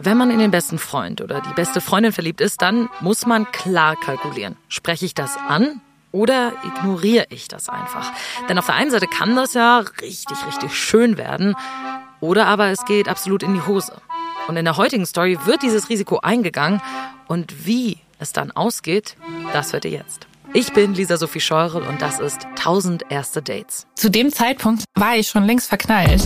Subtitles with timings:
[0.00, 3.50] Wenn man in den besten Freund oder die beste Freundin verliebt ist, dann muss man
[3.50, 4.56] klar kalkulieren.
[4.68, 5.80] Spreche ich das an
[6.12, 8.12] oder ignoriere ich das einfach?
[8.48, 11.56] Denn auf der einen Seite kann das ja richtig, richtig schön werden.
[12.20, 13.92] Oder aber es geht absolut in die Hose.
[14.46, 16.80] Und in der heutigen Story wird dieses Risiko eingegangen.
[17.26, 19.16] Und wie es dann ausgeht,
[19.52, 20.27] das hört ihr jetzt.
[20.54, 23.86] Ich bin Lisa Sophie Scheurel und das ist 1000 erste Dates.
[23.94, 26.22] Zu dem Zeitpunkt war ich schon längst verknallt.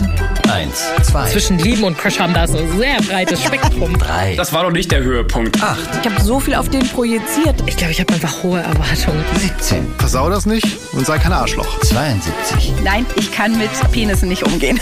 [0.49, 3.97] Eins, zwei, Zwischen Lieben und Crush haben da so ein sehr breites Spektrum.
[3.97, 5.61] drei, Das war doch nicht der Höhepunkt.
[5.61, 7.61] acht, Ich habe so viel auf den projiziert.
[7.65, 9.23] Ich glaube, ich habe einfach hohe Erwartungen.
[9.35, 11.79] 17, Versau das nicht und sei kein Arschloch.
[11.81, 12.73] 72.
[12.83, 14.79] Nein, ich kann mit Penissen nicht umgehen.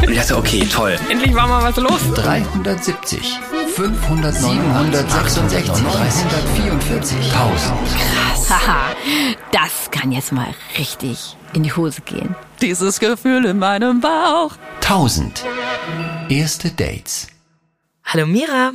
[0.00, 0.96] Und ich dachte, okay, toll.
[1.10, 2.00] Endlich war mal was los.
[2.14, 3.38] 370,
[3.74, 8.48] 500, 766, 344, 1000.
[8.48, 8.94] Haha,
[9.50, 12.36] das kann jetzt mal richtig in die Hose gehen.
[12.62, 14.52] Dieses Gefühl in meinem Bauch.
[14.82, 15.44] 1000.
[16.28, 17.26] Erste Dates.
[18.04, 18.70] Hallo Mira,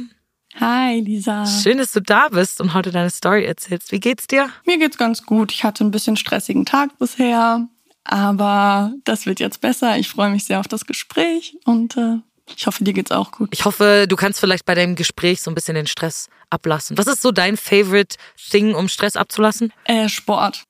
[0.60, 1.46] Hi, Lisa.
[1.46, 3.94] schön, dass du da bist und heute deine Story erzählst.
[3.94, 4.50] Wie geht's dir?
[4.66, 5.54] Mir geht's ganz gut.
[5.54, 7.70] Ich hatte ein bisschen stressigen Tag bisher,
[8.04, 9.98] aber das wird jetzt besser.
[9.98, 12.18] Ich freue mich sehr auf das Gespräch und äh,
[12.56, 13.50] ich hoffe, dir geht's auch gut.
[13.52, 16.98] Ich hoffe, du kannst vielleicht bei deinem Gespräch so ein bisschen den Stress ablassen.
[16.98, 18.18] Was ist so dein favorite
[18.50, 19.72] Thing, um Stress abzulassen?
[19.86, 20.64] Äh, Sport.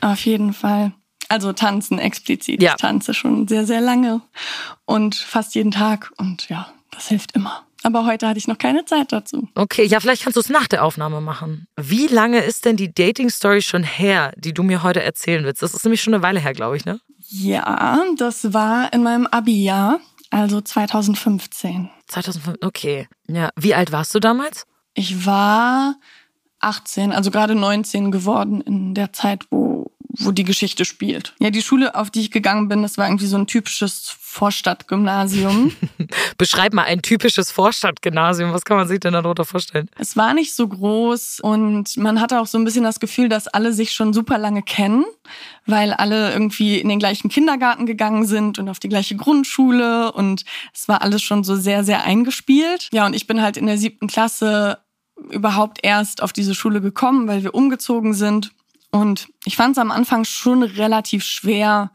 [0.00, 0.92] Auf jeden Fall.
[1.28, 2.62] Also tanzen explizit.
[2.62, 2.72] Ja.
[2.72, 4.20] Ich tanze schon sehr, sehr lange
[4.84, 7.66] und fast jeden Tag und ja, das hilft immer.
[7.82, 9.48] Aber heute hatte ich noch keine Zeit dazu.
[9.54, 11.68] Okay, ja, vielleicht kannst du es nach der Aufnahme machen.
[11.76, 15.62] Wie lange ist denn die Dating-Story schon her, die du mir heute erzählen willst?
[15.62, 17.00] Das ist nämlich schon eine Weile her, glaube ich, ne?
[17.28, 21.90] Ja, das war in meinem Abi-Jahr, also 2015.
[22.06, 23.08] 2005, okay.
[23.28, 24.66] Ja, wie alt warst du damals?
[24.94, 25.96] Ich war
[26.60, 31.34] 18, also gerade 19 geworden in der Zeit, wo, wo die Geschichte spielt.
[31.38, 35.72] Ja, die Schule, auf die ich gegangen bin, das war irgendwie so ein typisches Vorstadtgymnasium.
[36.38, 38.52] Beschreib mal ein typisches Vorstadtgymnasium.
[38.52, 39.88] Was kann man sich denn darunter vorstellen?
[39.98, 43.48] es war nicht so groß und man hatte auch so ein bisschen das Gefühl, dass
[43.48, 45.04] alle sich schon super lange kennen,
[45.66, 50.44] weil alle irgendwie in den gleichen Kindergarten gegangen sind und auf die gleiche Grundschule und
[50.72, 52.88] es war alles schon so sehr, sehr eingespielt.
[52.92, 54.78] Ja, und ich bin halt in der siebten Klasse
[55.30, 58.52] überhaupt erst auf diese Schule gekommen, weil wir umgezogen sind.
[58.96, 61.90] Und ich fand es am Anfang schon relativ schwer,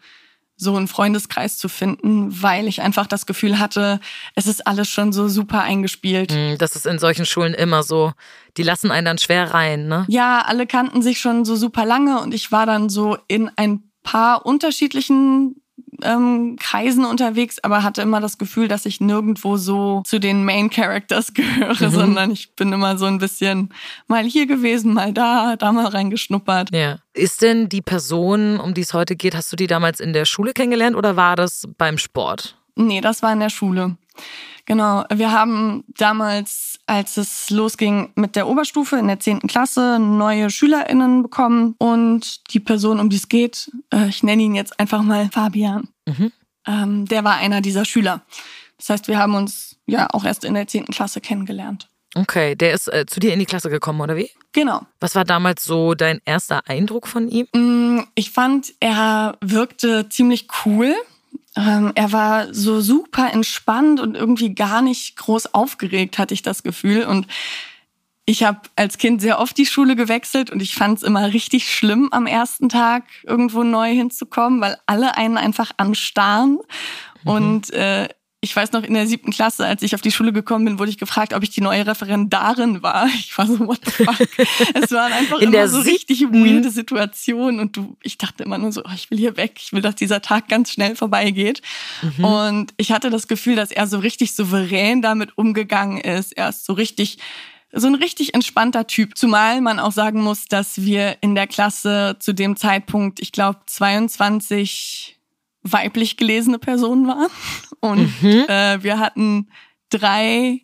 [0.55, 3.99] so einen Freundeskreis zu finden, weil ich einfach das Gefühl hatte,
[4.35, 6.31] es ist alles schon so super eingespielt.
[6.31, 8.13] Hm, Das ist in solchen Schulen immer so.
[8.57, 10.05] Die lassen einen dann schwer rein, ne?
[10.07, 13.91] Ja, alle kannten sich schon so super lange und ich war dann so in ein
[14.03, 15.60] paar unterschiedlichen
[16.01, 20.69] ähm, Kreisen unterwegs, aber hatte immer das Gefühl, dass ich nirgendwo so zu den Main
[20.69, 23.69] Characters gehöre, sondern ich bin immer so ein bisschen
[24.07, 26.73] mal hier gewesen, mal da, da mal reingeschnuppert.
[26.73, 26.99] Ja.
[27.13, 30.25] Ist denn die Person, um die es heute geht, hast du die damals in der
[30.25, 32.57] Schule kennengelernt oder war das beim Sport?
[32.75, 33.97] Nee, das war in der Schule.
[34.65, 35.03] Genau.
[35.13, 39.41] Wir haben damals, als es losging mit der Oberstufe in der 10.
[39.41, 41.75] Klasse, neue SchülerInnen bekommen.
[41.77, 45.89] Und die Person, um die es geht, äh, ich nenne ihn jetzt einfach mal Fabian,
[46.67, 48.21] ähm, der war einer dieser Schüler.
[48.77, 50.85] Das heißt, wir haben uns ja auch erst in der 10.
[50.85, 51.87] Klasse kennengelernt.
[52.13, 54.29] Okay, der ist äh, zu dir in die Klasse gekommen, oder wie?
[54.51, 54.81] Genau.
[54.99, 57.47] Was war damals so dein erster Eindruck von ihm?
[57.55, 60.93] Mm, Ich fand, er wirkte ziemlich cool.
[61.55, 66.63] Ähm, er war so super entspannt und irgendwie gar nicht groß aufgeregt, hatte ich das
[66.63, 67.03] Gefühl.
[67.03, 67.27] Und
[68.25, 71.73] ich habe als Kind sehr oft die Schule gewechselt und ich fand es immer richtig
[71.73, 76.59] schlimm, am ersten Tag irgendwo neu hinzukommen, weil alle einen einfach anstarren.
[77.25, 78.07] Und äh,
[78.43, 80.89] ich weiß noch, in der siebten Klasse, als ich auf die Schule gekommen bin, wurde
[80.89, 83.07] ich gefragt, ob ich die neue Referendarin war.
[83.21, 84.27] Ich war so, what the fuck?
[84.73, 88.71] es waren einfach In immer so richtig weirde Situationen und du, ich dachte immer nur
[88.71, 91.61] so, oh, ich will hier weg, ich will, dass dieser Tag ganz schnell vorbeigeht.
[92.17, 96.35] Und ich hatte das Gefühl, dass er so richtig souverän damit umgegangen ist.
[96.35, 97.19] Er ist so richtig
[97.73, 99.17] so ein richtig entspannter Typ.
[99.17, 103.59] Zumal man auch sagen muss, dass wir in der Klasse zu dem Zeitpunkt, ich glaube,
[103.65, 105.19] 22
[105.63, 107.29] weiblich gelesene Personen waren.
[107.81, 109.49] Und äh, wir hatten
[109.89, 110.61] drei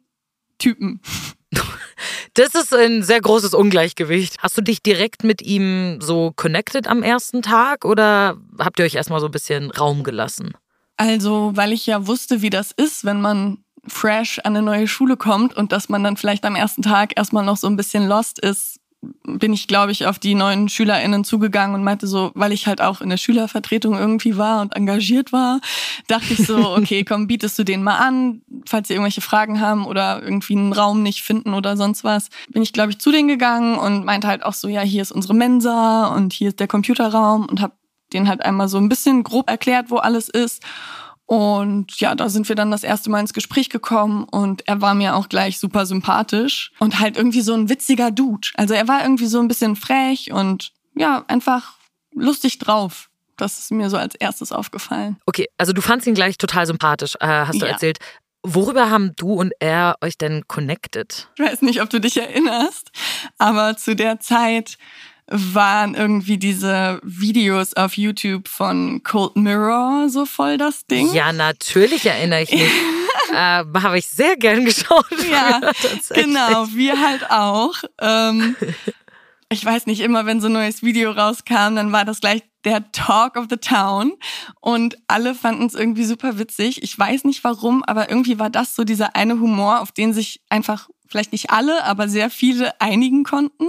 [0.58, 1.02] Typen.
[2.34, 4.36] Das ist ein sehr großes Ungleichgewicht.
[4.44, 8.94] Hast du dich direkt mit ihm so connected am ersten Tag oder habt ihr euch
[8.94, 10.54] erstmal so ein bisschen Raum gelassen?
[10.98, 15.18] Also, weil ich ja wusste, wie das ist, wenn man fresh an eine neue Schule
[15.18, 18.40] kommt und dass man dann vielleicht am ersten Tag erstmal noch so ein bisschen lost
[18.40, 18.77] ist,
[19.24, 22.82] bin ich, glaube ich, auf die neuen SchülerInnen zugegangen und meinte so, weil ich halt
[22.82, 25.60] auch in der Schülervertretung irgendwie war und engagiert war,
[26.08, 29.86] dachte ich so, okay, komm, bietest du denen mal an, falls sie irgendwelche Fragen haben
[29.86, 32.30] oder irgendwie einen Raum nicht finden oder sonst was.
[32.50, 35.12] Bin ich, glaube ich, zu denen gegangen und meinte halt auch so, ja, hier ist
[35.12, 37.74] unsere Mensa und hier ist der Computerraum und habe
[38.14, 40.64] denen halt einmal so ein bisschen grob erklärt, wo alles ist.
[41.28, 44.96] Und ja, da sind wir dann das erste Mal ins Gespräch gekommen und er war
[44.96, 48.48] mir auch gleich super sympathisch und halt irgendwie so ein witziger Dude.
[48.56, 51.74] Also er war irgendwie so ein bisschen frech und ja, einfach
[52.16, 53.10] lustig drauf.
[53.36, 55.18] Das ist mir so als erstes aufgefallen.
[55.26, 57.74] Okay, also du fandst ihn gleich total sympathisch, äh, hast du Ja.
[57.74, 58.00] erzählt.
[58.44, 61.28] Worüber haben du und er euch denn connected?
[61.38, 62.90] Ich weiß nicht, ob du dich erinnerst,
[63.38, 64.78] aber zu der Zeit
[65.30, 71.14] waren irgendwie diese Videos auf YouTube von Cold Mirror so voll das Ding.
[71.14, 72.62] Ja, natürlich erinnere ich mich.
[73.32, 75.06] äh, Habe ich sehr gern geschaut.
[75.30, 75.60] Ja,
[76.14, 77.76] genau, wir halt auch.
[78.00, 78.56] Ähm,
[79.50, 82.92] ich weiß nicht, immer wenn so ein neues Video rauskam, dann war das gleich der
[82.92, 84.14] Talk of the Town
[84.62, 86.82] und alle fanden es irgendwie super witzig.
[86.82, 90.42] Ich weiß nicht warum, aber irgendwie war das so dieser eine Humor, auf den sich
[90.50, 93.68] einfach vielleicht nicht alle, aber sehr viele einigen konnten,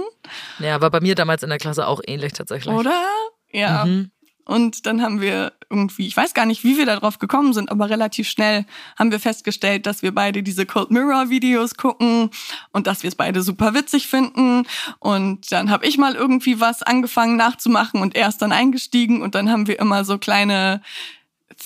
[0.59, 2.73] Ja, war bei mir damals in der Klasse auch ähnlich tatsächlich.
[2.73, 3.03] oder?
[3.51, 3.85] Ja.
[3.85, 4.11] Mhm.
[4.45, 7.91] Und dann haben wir irgendwie, ich weiß gar nicht, wie wir darauf gekommen sind, aber
[7.91, 8.65] relativ schnell
[8.97, 12.31] haben wir festgestellt, dass wir beide diese Cold Mirror Videos gucken
[12.71, 14.65] und dass wir es beide super witzig finden.
[14.97, 19.35] Und dann habe ich mal irgendwie was angefangen nachzumachen und er ist dann eingestiegen und
[19.35, 20.81] dann haben wir immer so kleine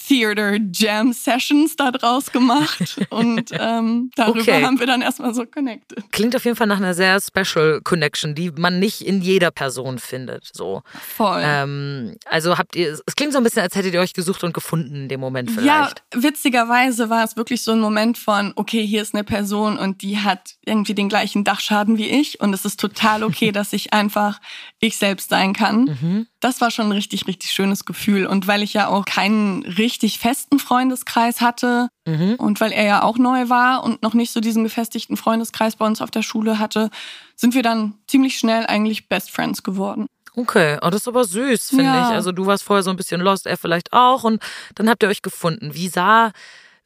[0.08, 4.64] Theater Jam Sessions da draus gemacht und ähm, darüber Okay.
[4.64, 6.04] haben wir dann erstmal so connected.
[6.12, 10.00] Klingt auf jeden Fall nach einer sehr special Connection, die man nicht in jeder Person
[10.00, 10.50] findet.
[10.54, 10.82] So.
[11.16, 11.42] Voll.
[11.44, 14.54] Ähm, also habt ihr, es klingt so ein bisschen, als hättet ihr euch gesucht und
[14.54, 16.04] gefunden in dem Moment Ja, vielleicht.
[16.14, 20.18] witzigerweise war es wirklich so ein Moment von, okay, hier ist eine Person und die
[20.20, 24.40] hat irgendwie den gleichen Dachschaden wie ich und es ist total okay, dass ich einfach
[24.80, 25.86] ich selbst sein kann.
[26.02, 26.28] Mhm.
[26.44, 28.26] Das war schon ein richtig, richtig schönes Gefühl.
[28.26, 32.36] Und weil ich ja auch keinen richtig festen Freundeskreis hatte Mhm.
[32.38, 35.86] und weil er ja auch neu war und noch nicht so diesen gefestigten Freundeskreis bei
[35.86, 36.90] uns auf der Schule hatte,
[37.38, 40.08] sind wir dann ziemlich schnell eigentlich Best Friends geworden.
[40.36, 42.10] Okay, oh, das ist aber süß, finde Ja.
[42.10, 42.14] ich.
[42.16, 44.42] Also du warst vorher so ein bisschen lost, er vielleicht auch und
[44.76, 45.74] dann habt ihr euch gefunden.
[45.76, 46.32] Wie sah,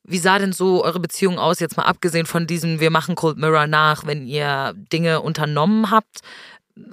[0.04, 3.38] wie sah denn so eure Beziehung aus, jetzt mal abgesehen von diesem, wir machen Cold
[3.38, 6.20] Mirror nach, wenn ihr Dinge unternommen habt?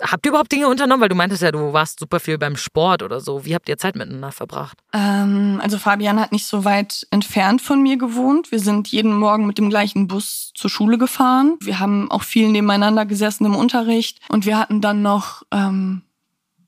[0.01, 1.01] Habt ihr überhaupt Dinge unternommen?
[1.01, 3.45] Weil du meintest ja, du warst super viel beim Sport oder so.
[3.45, 4.79] Wie habt ihr Zeit miteinander verbracht?
[4.93, 8.51] Ähm, also Fabian hat nicht so weit entfernt von mir gewohnt.
[8.51, 11.57] Wir sind jeden Morgen mit dem gleichen Bus zur Schule gefahren.
[11.61, 16.03] Wir haben auch viel nebeneinander gesessen im Unterricht und wir hatten dann noch ähm,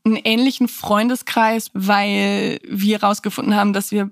[0.04, 4.10] einen ähnlichen Freundeskreis, weil wir herausgefunden haben, dass wir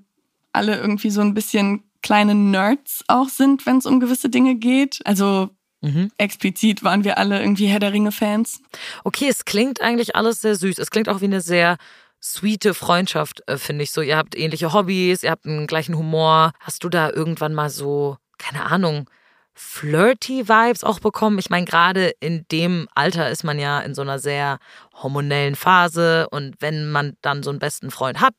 [0.52, 5.00] alle irgendwie so ein bisschen kleine Nerds auch sind, wenn es um gewisse Dinge geht.
[5.04, 5.50] Also
[5.84, 6.10] Mhm.
[6.16, 8.62] explizit waren wir alle irgendwie Herr der Ringe-Fans.
[9.04, 10.78] Okay, es klingt eigentlich alles sehr süß.
[10.78, 11.76] Es klingt auch wie eine sehr
[12.22, 14.00] sweete Freundschaft, äh, finde ich so.
[14.00, 16.52] Ihr habt ähnliche Hobbys, ihr habt einen gleichen Humor.
[16.58, 19.10] Hast du da irgendwann mal so, keine Ahnung,
[19.52, 21.38] flirty Vibes auch bekommen?
[21.38, 24.58] Ich meine, gerade in dem Alter ist man ja in so einer sehr
[24.94, 28.34] hormonellen Phase und wenn man dann so einen besten Freund hat,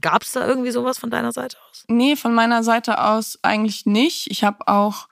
[0.00, 1.84] gab es da irgendwie sowas von deiner Seite aus?
[1.88, 4.30] Nee, von meiner Seite aus eigentlich nicht.
[4.30, 5.08] Ich habe auch,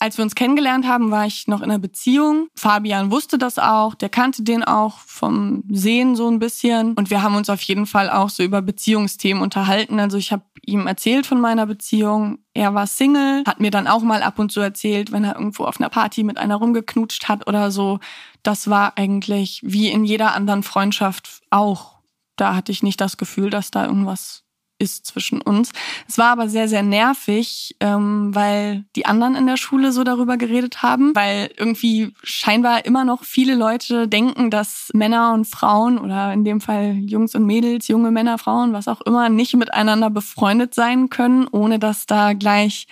[0.00, 2.48] als wir uns kennengelernt haben, war ich noch in einer Beziehung.
[2.56, 6.94] Fabian wusste das auch, der kannte den auch vom Sehen so ein bisschen.
[6.94, 10.00] Und wir haben uns auf jeden Fall auch so über Beziehungsthemen unterhalten.
[10.00, 12.38] Also ich habe ihm erzählt von meiner Beziehung.
[12.54, 15.64] Er war Single, hat mir dann auch mal ab und zu erzählt, wenn er irgendwo
[15.64, 18.00] auf einer Party mit einer rumgeknutscht hat oder so.
[18.42, 21.98] Das war eigentlich wie in jeder anderen Freundschaft auch.
[22.36, 24.44] Da hatte ich nicht das Gefühl, dass da irgendwas
[24.80, 25.70] ist zwischen uns.
[26.08, 30.36] Es war aber sehr, sehr nervig, ähm, weil die anderen in der Schule so darüber
[30.36, 36.32] geredet haben, weil irgendwie scheinbar immer noch viele Leute denken, dass Männer und Frauen oder
[36.32, 40.74] in dem Fall Jungs und Mädels, junge Männer, Frauen, was auch immer, nicht miteinander befreundet
[40.74, 42.86] sein können, ohne dass da gleich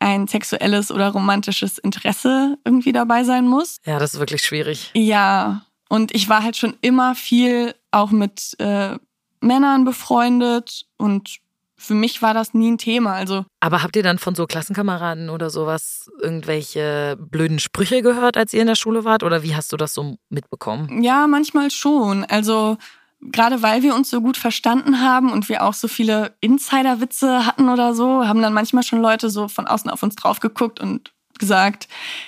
[0.00, 3.78] ein sexuelles oder romantisches Interesse irgendwie dabei sein muss.
[3.84, 4.90] Ja, das ist wirklich schwierig.
[4.94, 8.96] Ja, und ich war halt schon immer viel auch mit äh,
[9.40, 11.38] Männern befreundet und
[11.80, 13.14] für mich war das nie ein Thema.
[13.14, 18.52] Also Aber habt ihr dann von so Klassenkameraden oder sowas irgendwelche blöden Sprüche gehört, als
[18.52, 19.22] ihr in der Schule wart?
[19.22, 21.02] Oder wie hast du das so mitbekommen?
[21.02, 22.24] ja, manchmal schon.
[22.24, 22.76] Also
[23.20, 27.68] gerade weil wir uns so gut verstanden haben und wir auch so viele Insider-Witze hatten
[27.68, 31.12] oder so, haben dann manchmal schon Leute so von außen auf uns drauf geguckt und
[31.38, 31.86] gesagt,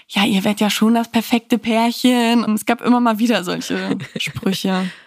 [0.09, 2.45] ja, ihr werdet ja schon das perfekte Pärchen.
[2.45, 4.91] Und es gab immer mal wieder solche Sprüche.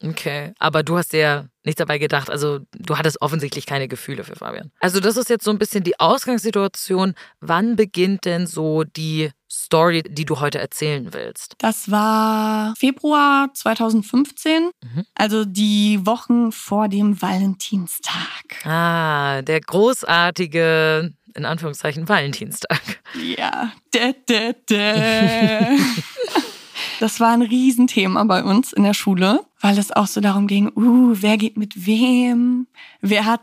[0.00, 2.30] Okay, aber du hast dir nichts dabei gedacht.
[2.30, 4.70] Also du hattest offensichtlich keine Gefühle für Fabian.
[4.80, 7.14] Also das ist jetzt so ein bisschen die Ausgangssituation.
[7.40, 11.54] Wann beginnt denn so die Story, die du heute erzählen willst?
[11.58, 15.04] Das war Februar 2015, Mhm.
[15.14, 18.64] also die Wochen vor dem Valentinstag.
[18.64, 22.80] Ah, der großartige, in Anführungszeichen, Valentinstag.
[23.38, 25.78] Ja, dä, dä, dä.
[27.00, 30.70] Das war ein Riesenthema bei uns in der Schule, weil es auch so darum ging,
[30.74, 32.66] uh, wer geht mit wem,
[33.00, 33.42] wer hat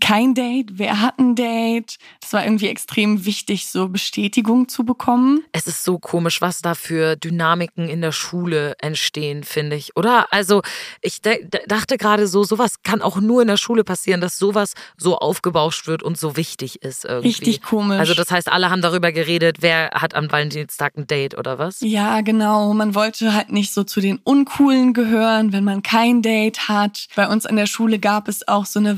[0.00, 1.98] kein Date, wer hat ein Date.
[2.20, 5.44] Das war irgendwie extrem wichtig, so Bestätigung zu bekommen.
[5.52, 10.32] Es ist so komisch, was da für Dynamiken in der Schule entstehen, finde ich, oder?
[10.32, 10.62] Also
[11.02, 15.18] ich dachte gerade so, sowas kann auch nur in der Schule passieren, dass sowas so
[15.18, 17.28] aufgebauscht wird und so wichtig ist irgendwie.
[17.28, 17.98] Richtig komisch.
[17.98, 21.80] Also das heißt, alle haben darüber geredet, wer hat am Valentinstag ein Date oder was?
[21.80, 22.72] Ja, genau.
[22.72, 27.06] Man wollte halt nicht so zu den Uncoolen gehören, wenn man kein Date hat.
[27.16, 28.96] Bei uns an der Schule gab es auch so eine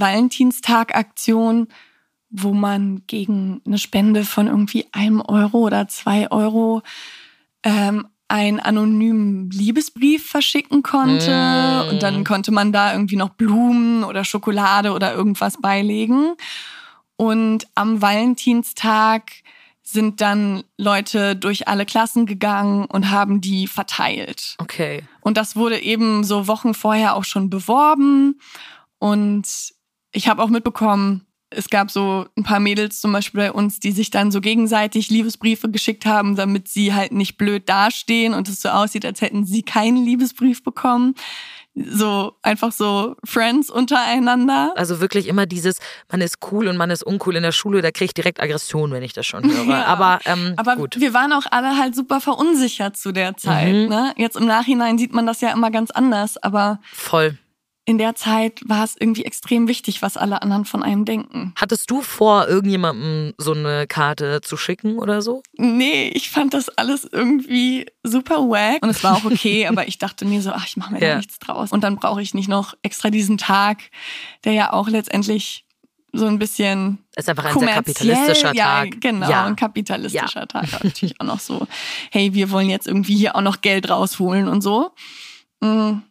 [0.60, 1.68] Valentinstag-Aktion,
[2.30, 6.82] wo man gegen eine Spende von irgendwie einem Euro oder zwei Euro
[7.64, 11.84] ähm, einen anonymen Liebesbrief verschicken konnte.
[11.86, 11.90] Mm.
[11.90, 16.34] Und dann konnte man da irgendwie noch Blumen oder Schokolade oder irgendwas beilegen.
[17.16, 19.32] Und am Valentinstag
[19.82, 24.54] sind dann Leute durch alle Klassen gegangen und haben die verteilt.
[24.58, 25.02] Okay.
[25.20, 28.38] Und das wurde eben so Wochen vorher auch schon beworben.
[29.00, 29.46] Und
[30.12, 33.90] ich habe auch mitbekommen, es gab so ein paar Mädels zum Beispiel bei uns, die
[33.90, 38.62] sich dann so gegenseitig Liebesbriefe geschickt haben, damit sie halt nicht blöd dastehen und es
[38.62, 41.14] so aussieht, als hätten sie keinen Liebesbrief bekommen.
[41.74, 44.72] So einfach so Friends untereinander.
[44.76, 45.78] Also wirklich immer dieses,
[46.10, 48.92] man ist cool und man ist uncool in der Schule, da kriege ich direkt Aggression,
[48.92, 49.60] wenn ich das schon höre.
[49.70, 50.98] Ja, aber ähm, aber gut.
[50.98, 53.74] wir waren auch alle halt super verunsichert zu der Zeit.
[53.74, 53.88] Mhm.
[53.88, 54.14] Ne?
[54.16, 56.80] Jetzt im Nachhinein sieht man das ja immer ganz anders, aber.
[56.92, 57.38] Voll
[57.90, 61.52] in der Zeit war es irgendwie extrem wichtig, was alle anderen von einem denken.
[61.56, 65.42] Hattest du vor, irgendjemandem so eine Karte zu schicken oder so?
[65.56, 69.98] Nee, ich fand das alles irgendwie super wack und es war auch okay, aber ich
[69.98, 71.08] dachte mir so, ach, ich mache mir ja.
[71.10, 71.72] da nichts draus.
[71.72, 73.78] Und dann brauche ich nicht noch extra diesen Tag,
[74.44, 75.64] der ja auch letztendlich
[76.12, 76.98] so ein bisschen.
[77.16, 79.00] Ist einfach ein sehr kapitalistischer ja, Tag.
[79.00, 79.46] Genau, ja.
[79.46, 80.46] ein kapitalistischer ja.
[80.46, 80.72] Tag.
[80.84, 81.66] Natürlich auch noch so,
[82.12, 84.92] hey, wir wollen jetzt irgendwie hier auch noch Geld rausholen und so.
[85.60, 86.02] Mhm.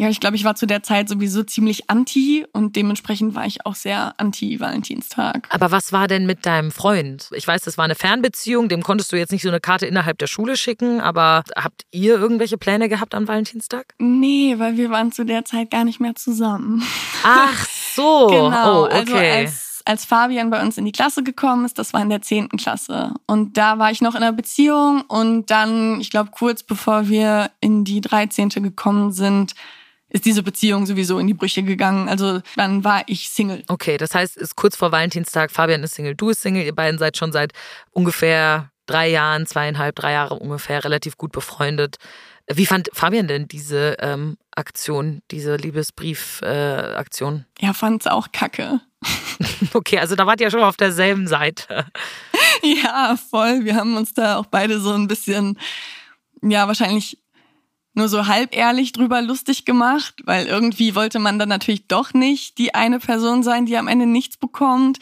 [0.00, 3.66] Ja, ich glaube, ich war zu der Zeit sowieso ziemlich anti und dementsprechend war ich
[3.66, 5.46] auch sehr anti-Valentinstag.
[5.50, 7.28] Aber was war denn mit deinem Freund?
[7.34, 10.16] Ich weiß, das war eine Fernbeziehung, dem konntest du jetzt nicht so eine Karte innerhalb
[10.16, 13.92] der Schule schicken, aber habt ihr irgendwelche Pläne gehabt an Valentinstag?
[13.98, 16.82] Nee, weil wir waren zu der Zeit gar nicht mehr zusammen.
[17.22, 18.26] Ach so.
[18.30, 18.84] genau.
[18.84, 18.96] Oh, okay.
[18.96, 22.22] Also als, als Fabian bei uns in die Klasse gekommen ist, das war in der
[22.22, 23.12] zehnten Klasse.
[23.26, 27.50] Und da war ich noch in einer Beziehung und dann, ich glaube, kurz bevor wir
[27.60, 29.54] in die dreizehnte gekommen sind,
[30.10, 32.08] ist diese Beziehung sowieso in die Brüche gegangen.
[32.08, 33.64] Also dann war ich Single.
[33.68, 36.74] Okay, das heißt, es ist kurz vor Valentinstag, Fabian ist Single, du bist Single, ihr
[36.74, 37.52] beiden seid schon seit
[37.92, 41.96] ungefähr drei Jahren, zweieinhalb, drei Jahre ungefähr relativ gut befreundet.
[42.52, 47.46] Wie fand Fabian denn diese ähm, Aktion, diese Liebesbrief-Aktion?
[47.60, 48.80] Äh, er fand es auch kacke.
[49.72, 51.86] okay, also da wart ihr schon auf derselben Seite.
[52.62, 53.64] ja, voll.
[53.64, 55.58] Wir haben uns da auch beide so ein bisschen,
[56.42, 57.18] ja, wahrscheinlich
[57.94, 62.58] nur so halb ehrlich drüber lustig gemacht, weil irgendwie wollte man dann natürlich doch nicht
[62.58, 64.98] die eine Person sein, die am Ende nichts bekommt.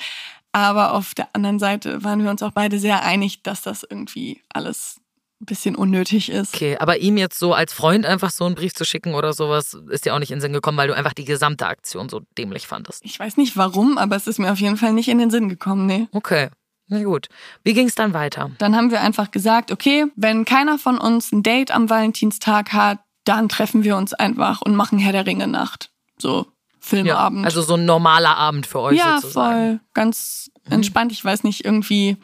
[0.53, 4.43] Aber auf der anderen Seite waren wir uns auch beide sehr einig, dass das irgendwie
[4.53, 5.01] alles
[5.41, 6.55] ein bisschen unnötig ist.
[6.55, 9.79] Okay, aber ihm jetzt so als Freund einfach so einen Brief zu schicken oder sowas,
[9.91, 12.23] ist dir auch nicht in den Sinn gekommen, weil du einfach die gesamte Aktion so
[12.37, 13.05] dämlich fandest.
[13.05, 15.49] Ich weiß nicht warum, aber es ist mir auf jeden Fall nicht in den Sinn
[15.49, 16.09] gekommen, nee.
[16.13, 16.49] Okay.
[16.89, 17.29] Na gut.
[17.65, 18.51] Wie ging es dann weiter?
[18.59, 22.99] Dann haben wir einfach gesagt, okay, wenn keiner von uns ein Date am Valentinstag hat,
[23.25, 25.91] dann treffen wir uns einfach und machen Herr der Ringe Nacht.
[26.19, 26.47] So
[26.81, 27.41] Filmabend.
[27.41, 29.57] Ja, also so ein normaler Abend für euch ja, sozusagen.
[29.57, 29.81] Ja, voll.
[29.95, 31.13] Ganz entspannt.
[31.13, 32.17] Ich weiß nicht, irgendwie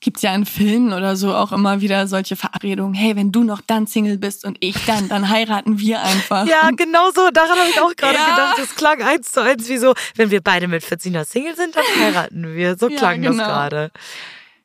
[0.00, 2.94] gibt's ja in Filmen oder so auch immer wieder solche Verabredungen.
[2.94, 6.46] Hey, wenn du noch dann Single bist und ich dann, dann heiraten wir einfach.
[6.46, 7.30] Ja, genau so.
[7.30, 8.30] Daran habe ich auch gerade ja.
[8.30, 8.58] gedacht.
[8.58, 11.74] Das klang eins zu eins wie so, wenn wir beide mit 14 noch Single sind,
[11.74, 12.76] dann heiraten wir.
[12.76, 13.42] So klang ja, genau.
[13.42, 13.90] das gerade.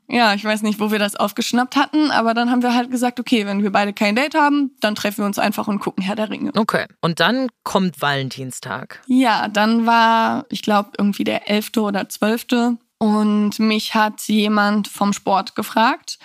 [0.07, 3.19] Ja, ich weiß nicht, wo wir das aufgeschnappt hatten, aber dann haben wir halt gesagt,
[3.19, 6.15] okay, wenn wir beide kein Date haben, dann treffen wir uns einfach und gucken Herr
[6.15, 6.51] der Ringe.
[6.55, 6.85] Okay.
[7.01, 9.01] Und dann kommt Valentinstag.
[9.07, 11.77] Ja, dann war, ich glaube, irgendwie der 11.
[11.77, 12.77] oder 12.
[13.03, 16.19] Und mich hat jemand vom Sport gefragt,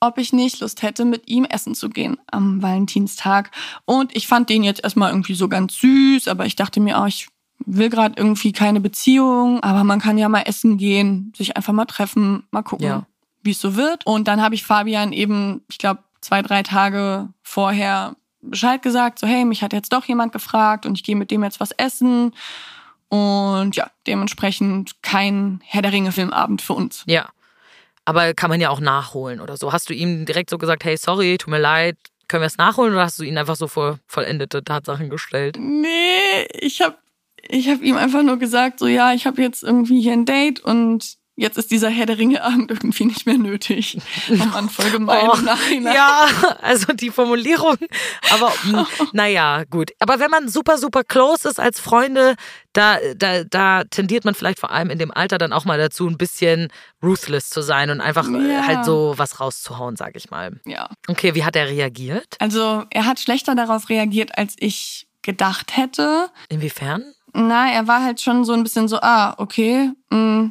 [0.00, 3.52] ob ich nicht Lust hätte, mit ihm essen zu gehen am Valentinstag.
[3.84, 7.06] Und ich fand den jetzt erstmal irgendwie so ganz süß, aber ich dachte mir, oh,
[7.06, 7.28] ich
[7.64, 11.84] will gerade irgendwie keine Beziehung, aber man kann ja mal essen gehen, sich einfach mal
[11.84, 13.06] treffen, mal gucken, ja.
[13.44, 14.04] wie es so wird.
[14.04, 19.28] Und dann habe ich Fabian eben, ich glaube, zwei, drei Tage vorher Bescheid gesagt, so
[19.28, 22.32] hey, mich hat jetzt doch jemand gefragt und ich gehe mit dem jetzt was essen.
[23.08, 27.04] Und ja, dementsprechend kein Herr der Ringe-Filmabend für uns.
[27.06, 27.28] Ja.
[28.04, 29.72] Aber kann man ja auch nachholen oder so.
[29.72, 31.96] Hast du ihm direkt so gesagt, hey, sorry, tut mir leid,
[32.28, 35.56] können wir es nachholen oder hast du ihn einfach so vor vollendete Tatsachen gestellt?
[35.58, 36.96] Nee, ich habe
[37.48, 40.60] ich hab ihm einfach nur gesagt, so ja, ich habe jetzt irgendwie hier ein Date
[40.60, 43.98] und jetzt ist dieser Herr der Ringe-Abend irgendwie nicht mehr nötig.
[44.30, 45.94] Oh Mann, voll gemein Oh, Nachhinein.
[45.94, 46.26] Ja,
[46.62, 47.76] also die Formulierung.
[48.32, 49.90] Aber mh, naja, gut.
[50.00, 52.34] Aber wenn man super, super close ist als Freunde,
[52.72, 56.06] da, da, da tendiert man vielleicht vor allem in dem Alter dann auch mal dazu,
[56.08, 56.68] ein bisschen
[57.02, 58.66] ruthless zu sein und einfach äh, Ja.
[58.66, 60.60] halt so was rauszuhauen, sag ich mal.
[60.64, 60.88] ja.
[61.08, 62.36] Okay, wie hat er reagiert?
[62.38, 66.28] Also er hat schlechter darauf reagiert, als ich gedacht hätte.
[66.48, 67.04] Inwiefern?
[67.32, 70.50] Na, er war halt schon so ein bisschen so, ah, okay, mh,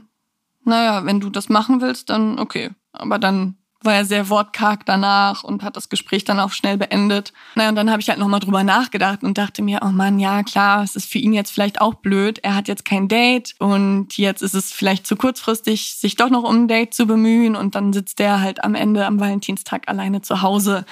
[0.65, 2.71] naja, wenn du das machen willst, dann okay.
[2.91, 7.31] Aber dann war er sehr wortkarg danach und hat das Gespräch dann auch schnell beendet.
[7.55, 10.43] Naja, und dann habe ich halt nochmal drüber nachgedacht und dachte mir, oh Mann, ja
[10.43, 12.39] klar, es ist für ihn jetzt vielleicht auch blöd.
[12.43, 16.43] Er hat jetzt kein Date und jetzt ist es vielleicht zu kurzfristig, sich doch noch
[16.43, 20.21] um ein Date zu bemühen und dann sitzt er halt am Ende am Valentinstag alleine
[20.21, 20.85] zu Hause.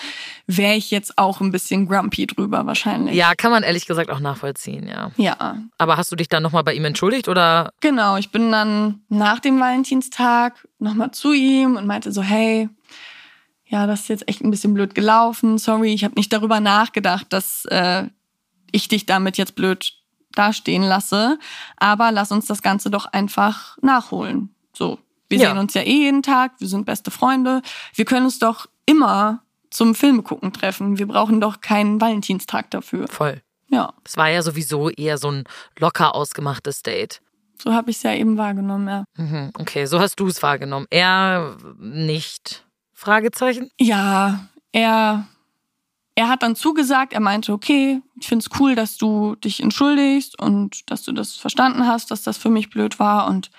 [0.46, 3.16] Wäre ich jetzt auch ein bisschen grumpy drüber wahrscheinlich.
[3.16, 5.12] Ja, kann man ehrlich gesagt auch nachvollziehen, ja.
[5.16, 7.70] Ja, Aber hast du dich dann nochmal bei ihm entschuldigt oder?
[7.80, 12.68] Genau, ich bin dann nach dem Valentinstag nochmal zu ihm und meinte so, hey,
[13.68, 15.58] ja, das ist jetzt echt ein bisschen blöd gelaufen.
[15.58, 18.08] Sorry, ich habe nicht darüber nachgedacht, dass äh,
[18.72, 19.94] ich dich damit jetzt blöd
[20.34, 21.40] dastehen lasse.
[21.78, 24.54] Aber lass uns das Ganze doch einfach nachholen.
[24.76, 25.50] So, wir Ja.
[25.50, 27.62] sehen uns ja eh jeden Tag, wir sind beste Freunde.
[27.96, 29.43] Wir können uns doch immer
[29.74, 30.98] zum Filme gucken treffen.
[30.98, 33.08] Wir brauchen doch keinen Valentinstag dafür.
[33.08, 33.42] Voll.
[33.70, 35.46] Ja, Es war ja sowieso eher so ein
[35.80, 37.22] locker ausgemachtes Date.
[37.58, 39.04] so habe ich es ja eben wahrgenommen, ja.
[39.18, 40.86] Mhm, Okay, so hast du es wahrgenommen.
[40.92, 42.66] Er nicht.
[42.94, 43.70] Fragezeichen?
[43.80, 45.26] Ja, er,
[46.16, 50.90] er hat dann zugesagt, er meinte, okay, ich find's cool, dass du dich entschuldigst und
[50.92, 53.28] dass du das verstanden hast, dass das für mich blöd war.
[53.28, 53.50] Und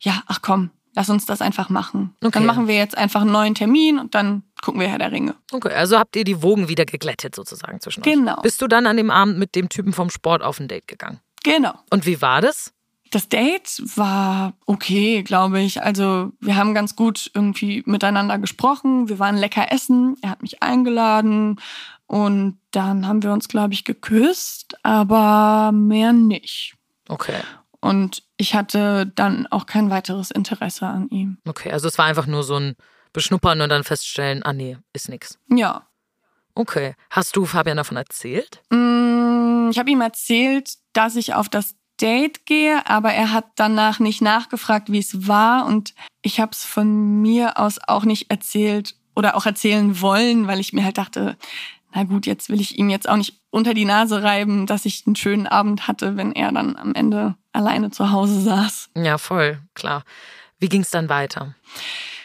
[0.00, 2.14] ja, ach komm, lass uns das einfach machen.
[2.20, 2.30] Okay.
[2.32, 5.34] Dann machen wir jetzt einfach einen neuen Termin und dann gucken wir Herr der Ringe.
[5.52, 8.04] Okay, also habt ihr die Wogen wieder geglättet sozusagen zwischen euch.
[8.04, 8.40] Genau.
[8.40, 11.20] Bist du dann an dem Abend mit dem Typen vom Sport auf ein Date gegangen?
[11.42, 11.74] Genau.
[11.90, 12.72] Und wie war das?
[13.10, 15.82] Das Date war okay, glaube ich.
[15.82, 19.10] Also wir haben ganz gut irgendwie miteinander gesprochen.
[19.10, 20.16] Wir waren lecker essen.
[20.22, 21.60] Er hat mich eingeladen
[22.06, 26.74] und dann haben wir uns, glaube ich, geküsst, aber mehr nicht.
[27.08, 27.40] Okay.
[27.80, 31.38] Und ich hatte dann auch kein weiteres Interesse an ihm.
[31.46, 32.76] Okay, also es war einfach nur so ein
[33.12, 35.38] Beschnuppern und dann feststellen, ah nee, ist nix.
[35.48, 35.86] Ja.
[36.54, 36.94] Okay.
[37.10, 38.60] Hast du Fabian davon erzählt?
[38.70, 44.00] Mm, Ich habe ihm erzählt, dass ich auf das Date gehe, aber er hat danach
[44.00, 45.66] nicht nachgefragt, wie es war.
[45.66, 50.58] Und ich habe es von mir aus auch nicht erzählt oder auch erzählen wollen, weil
[50.60, 51.36] ich mir halt dachte,
[51.94, 55.04] na gut, jetzt will ich ihm jetzt auch nicht unter die Nase reiben, dass ich
[55.06, 58.90] einen schönen Abend hatte, wenn er dann am Ende alleine zu Hause saß.
[58.96, 60.04] Ja, voll, klar.
[60.58, 61.54] Wie ging's dann weiter?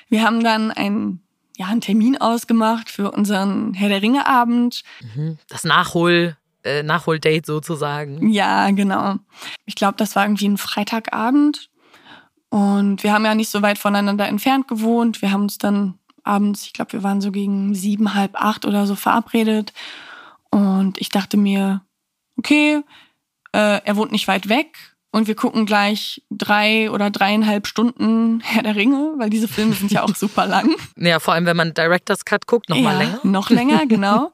[0.09, 1.21] Wir haben dann einen,
[1.57, 4.83] ja, einen Termin ausgemacht für unseren Herr der Ringe Abend.
[5.15, 5.37] Mhm.
[5.47, 8.29] Das Nachhol, äh, Nachholdate sozusagen.
[8.31, 9.15] Ja, genau.
[9.65, 11.69] Ich glaube, das war irgendwie ein Freitagabend.
[12.49, 15.21] Und wir haben ja nicht so weit voneinander entfernt gewohnt.
[15.21, 18.85] Wir haben uns dann abends, ich glaube, wir waren so gegen sieben, halb acht oder
[18.85, 19.73] so verabredet.
[20.49, 21.81] Und ich dachte mir,
[22.37, 22.83] okay,
[23.53, 24.96] äh, er wohnt nicht weit weg.
[25.11, 29.91] Und wir gucken gleich drei oder dreieinhalb Stunden Herr der Ringe, weil diese Filme sind
[29.91, 30.75] ja auch super lang.
[30.97, 33.19] Ja, vor allem, wenn man Director's Cut guckt, noch mal ja, länger.
[33.23, 34.33] Noch länger, genau.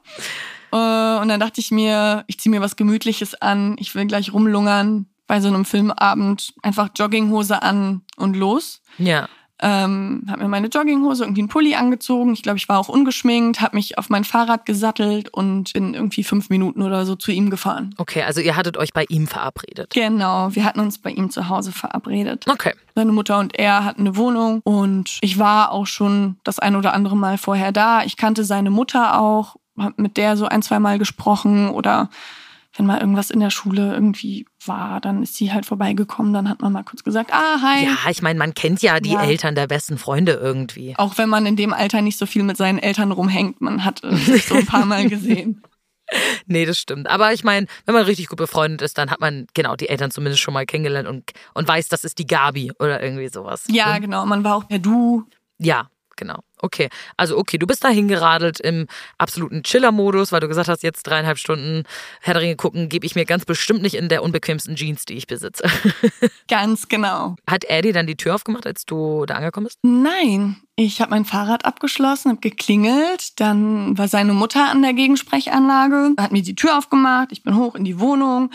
[0.72, 4.32] Äh, Und dann dachte ich mir, ich ziehe mir was Gemütliches an, ich will gleich
[4.32, 8.82] rumlungern bei so einem Filmabend, einfach Jogginghose an und los.
[8.98, 9.28] Ja.
[9.66, 12.34] Ähm, habe mir meine Jogginghose, irgendwie einen Pulli angezogen.
[12.34, 16.22] Ich glaube, ich war auch ungeschminkt, habe mich auf mein Fahrrad gesattelt und bin irgendwie
[16.22, 17.94] fünf Minuten oder so zu ihm gefahren.
[17.96, 19.88] Okay, also ihr hattet euch bei ihm verabredet.
[19.94, 22.44] Genau, wir hatten uns bei ihm zu Hause verabredet.
[22.46, 22.74] Okay.
[22.94, 26.92] Seine Mutter und er hatten eine Wohnung und ich war auch schon das ein oder
[26.92, 28.04] andere Mal vorher da.
[28.04, 32.10] Ich kannte seine Mutter auch, habe mit der so ein, zwei Mal gesprochen oder
[32.76, 36.60] wenn mal irgendwas in der Schule irgendwie war, dann ist sie halt vorbeigekommen, dann hat
[36.60, 37.84] man mal kurz gesagt, ah, hi.
[37.84, 39.22] Ja, ich meine, man kennt ja die Ja.
[39.22, 40.94] Eltern der besten Freunde irgendwie.
[40.96, 44.02] Auch wenn man in dem Alter nicht so viel mit seinen Eltern rumhängt, man hat
[44.02, 45.62] äh, sich so ein paar Mal gesehen.
[46.46, 47.08] Nee, das stimmt.
[47.08, 50.10] Aber ich meine, wenn man richtig gut befreundet ist, dann hat man genau die Eltern
[50.10, 53.64] zumindest schon mal kennengelernt und, und weiß, das ist die Gabi oder irgendwie sowas.
[53.70, 55.24] Ja, genau, man war auch per Du.
[55.58, 56.40] Ja, genau.
[56.64, 56.88] Okay.
[57.18, 58.86] Also, okay, du bist da hingeradelt im
[59.18, 61.84] absoluten Chiller-Modus, weil du gesagt hast, jetzt dreieinhalb Stunden
[62.22, 65.14] Herr der Ringe gucken, gebe ich mir ganz bestimmt nicht in der unbequemsten Jeans, die
[65.14, 65.64] ich besitze.
[66.48, 67.36] Ganz genau.
[67.46, 69.78] Hat dir dann die Tür aufgemacht, als du da angekommen bist?
[69.82, 76.14] Nein, ich habe mein Fahrrad abgeschlossen, habe geklingelt, dann war seine Mutter an der Gegensprechanlage,
[76.18, 78.50] hat mir die Tür aufgemacht, ich bin hoch in die Wohnung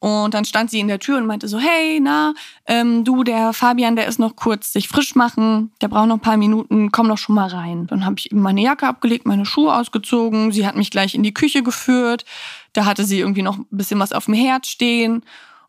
[0.00, 2.32] und dann stand sie in der Tür und meinte so, hey, na,
[2.66, 6.20] ähm, du, der Fabian, der ist noch kurz sich frisch machen, der braucht noch ein
[6.20, 7.86] paar Minuten, komm doch schon mal rein.
[7.86, 11.22] Dann habe ich eben meine Jacke abgelegt, meine Schuhe ausgezogen, sie hat mich gleich in
[11.22, 12.24] die Küche geführt,
[12.72, 15.22] da hatte sie irgendwie noch ein bisschen was auf dem Herd stehen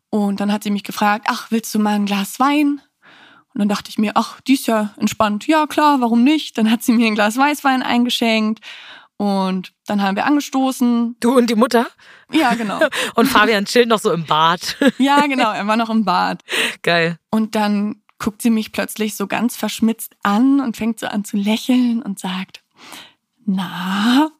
[0.08, 2.80] und dann hat sie mich gefragt, ach, willst du mal ein Glas Wein?
[3.54, 5.46] Und dann dachte ich mir, ach, die ist ja entspannt.
[5.46, 6.56] Ja, klar, warum nicht?
[6.56, 8.60] Dann hat sie mir ein Glas Weißwein eingeschenkt.
[9.22, 11.14] Und dann haben wir angestoßen.
[11.20, 11.86] Du und die Mutter?
[12.32, 12.80] Ja, genau.
[13.14, 14.76] Und Fabian chillt noch so im Bad.
[14.98, 15.52] Ja, genau.
[15.52, 16.42] Er war noch im Bad.
[16.82, 17.20] Geil.
[17.30, 21.36] Und dann guckt sie mich plötzlich so ganz verschmitzt an und fängt so an zu
[21.36, 22.64] lächeln und sagt,
[23.46, 24.32] na,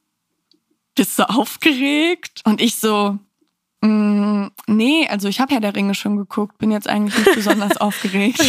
[0.96, 2.40] bist du aufgeregt?
[2.42, 3.20] Und ich so,
[3.82, 7.76] mm, nee, also ich habe ja der Ringe schon geguckt, bin jetzt eigentlich nicht besonders
[7.80, 8.40] aufgeregt.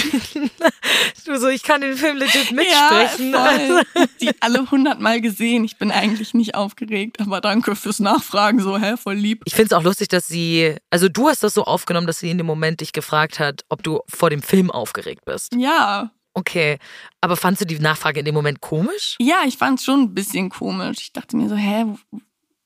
[1.25, 3.31] Du so, ich kann den Film legit mitsprechen.
[3.33, 3.83] Ja, voll.
[4.21, 5.63] Die alle hundertmal gesehen.
[5.63, 9.41] Ich bin eigentlich nicht aufgeregt, aber danke fürs Nachfragen, so, hä, voll lieb.
[9.45, 12.29] Ich finde es auch lustig, dass sie, also du hast das so aufgenommen, dass sie
[12.29, 15.53] in dem Moment dich gefragt hat, ob du vor dem Film aufgeregt bist.
[15.55, 16.79] Ja, Okay,
[17.21, 19.17] aber fandst du die Nachfrage in dem Moment komisch?
[19.19, 20.97] ja, ich fand es schon ein bisschen komisch.
[21.01, 21.85] Ich dachte mir so, hä,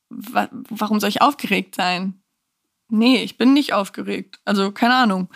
[0.10, 2.22] wa warum soll ich aufgeregt sein?
[2.90, 4.40] Nee, ich bin nicht aufgeregt.
[4.46, 5.30] Also, keine Ahnung.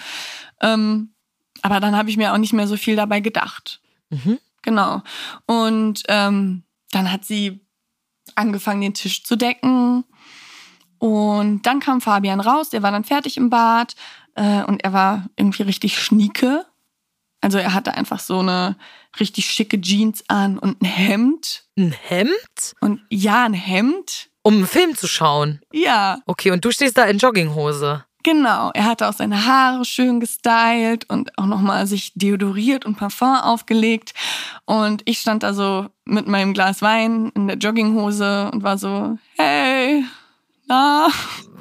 [0.61, 1.13] Ähm,
[1.61, 3.81] aber dann habe ich mir auch nicht mehr so viel dabei gedacht.
[4.09, 4.39] Mhm.
[4.61, 5.01] Genau.
[5.45, 7.65] Und ähm, dann hat sie
[8.35, 10.03] angefangen, den Tisch zu decken.
[10.97, 13.95] Und dann kam Fabian raus, der war dann fertig im Bad
[14.35, 16.65] äh, und er war irgendwie richtig schnieke.
[17.41, 18.77] Also er hatte einfach so eine
[19.19, 21.65] richtig schicke Jeans an und ein Hemd.
[21.75, 22.75] Ein Hemd?
[22.81, 24.29] Und ja, ein Hemd.
[24.43, 25.62] Um einen Film zu schauen.
[25.71, 28.04] Ja, Okay, und du stehst da in Jogginghose.
[28.23, 28.71] genau.
[28.73, 34.13] Er hatte auch seine Haare schön gestylt und auch nochmal sich deodoriert und Parfum aufgelegt.
[34.65, 39.17] Und ich stand da so mit meinem Glas Wein in der Jogginghose und war so,
[39.38, 40.04] hey,
[40.67, 41.10] na.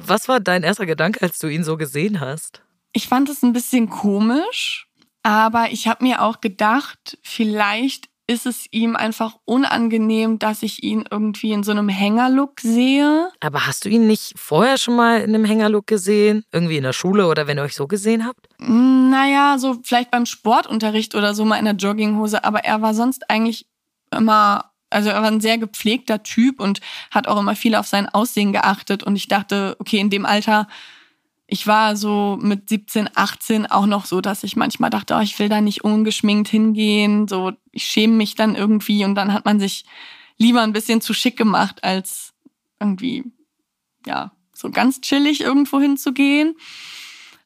[0.06, 2.62] Was war dein erster Gedanke, als du ihn so gesehen hast?
[2.92, 4.86] Ich fand es ein bisschen komisch,
[5.22, 11.04] aber ich habe mir auch gedacht, vielleicht ist es ihm einfach unangenehm, dass ich ihn
[11.10, 13.28] irgendwie in so einem Hängerlook sehe.
[13.40, 16.44] Aber hast du ihn nicht vorher schon mal in einem Hängerlook gesehen?
[16.52, 18.46] Irgendwie in der Schule oder wenn ihr euch so gesehen habt?
[18.60, 23.28] Naja, so vielleicht beim Sportunterricht oder so mal in der Jogginghose, aber er war sonst
[23.28, 23.66] eigentlich
[24.12, 28.08] immer, also er war ein sehr gepflegter Typ und hat auch immer viel auf sein
[28.08, 30.68] Aussehen geachtet und ich dachte, okay, in dem Alter,
[31.50, 35.38] ich war so mit 17, 18 auch noch so, dass ich manchmal dachte, oh, ich
[35.40, 39.58] will da nicht ungeschminkt hingehen, so ich schäme mich dann irgendwie und dann hat man
[39.58, 39.84] sich
[40.38, 42.32] lieber ein bisschen zu schick gemacht, als
[42.78, 43.24] irgendwie,
[44.06, 46.54] ja, so ganz chillig irgendwo hinzugehen.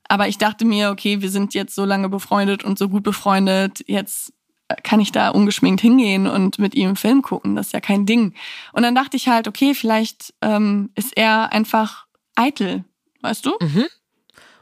[0.07, 3.85] Aber ich dachte mir, okay, wir sind jetzt so lange befreundet und so gut befreundet,
[3.87, 4.35] jetzt
[4.83, 7.57] kann ich da ungeschminkt hingehen und mit ihm Film gucken.
[7.57, 8.35] Das ist ja kein Ding.
[8.73, 12.85] Und dann dachte ich halt, okay, vielleicht ähm, ist er einfach eitel,
[13.25, 13.57] weißt du?
[13.61, 13.87] Mhm.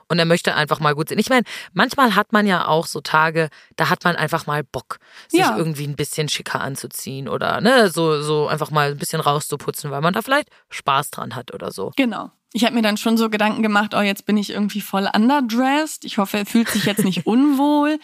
[0.09, 1.18] Und er möchte einfach mal gut sehen.
[1.18, 4.98] Ich meine, manchmal hat man ja auch so Tage, da hat man einfach mal Bock,
[5.29, 5.57] sich Ja.
[5.57, 10.03] irgendwie ein bisschen schicker anzuziehen oder ne, so, so einfach mal ein bisschen rauszuputzen, weil
[10.03, 11.92] man da vielleicht Spaß dran hat oder so.
[11.96, 12.31] Genau.
[12.53, 16.05] Ich habe mir dann schon so Gedanken gemacht, oh, jetzt bin ich irgendwie voll underdressed.
[16.05, 17.98] Ich hoffe, er fühlt sich jetzt nicht unwohl.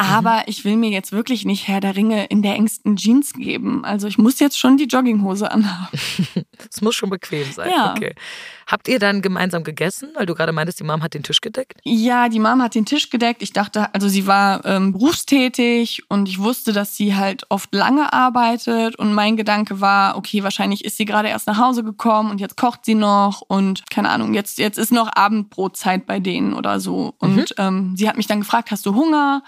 [0.00, 3.84] Aber ich will mir jetzt wirklich nicht Herr der Ringe in der engsten Jeans geben.
[3.84, 5.90] Also ich muss jetzt schon die Jogginghose anhaben.
[6.70, 7.70] Es muss schon bequem sein.
[7.70, 7.92] Ja.
[7.92, 8.14] Okay.
[8.66, 10.10] Habt ihr dann gemeinsam gegessen?
[10.14, 11.80] Weil du gerade meintest, die Mom hat den Tisch gedeckt.
[11.84, 13.42] Ja, die Mom hat den Tisch gedeckt.
[13.42, 18.12] Ich dachte, also sie war ähm, berufstätig und ich wusste, dass sie halt oft lange
[18.12, 18.96] arbeitet.
[18.96, 22.56] Und mein Gedanke war, okay, wahrscheinlich ist sie gerade erst nach Hause gekommen und jetzt
[22.56, 27.14] kocht sie noch und keine Ahnung, jetzt, jetzt ist noch Abendbrotzeit bei denen oder so.
[27.18, 29.42] Und ähm, sie hat mich dann gefragt, hast du Hunger?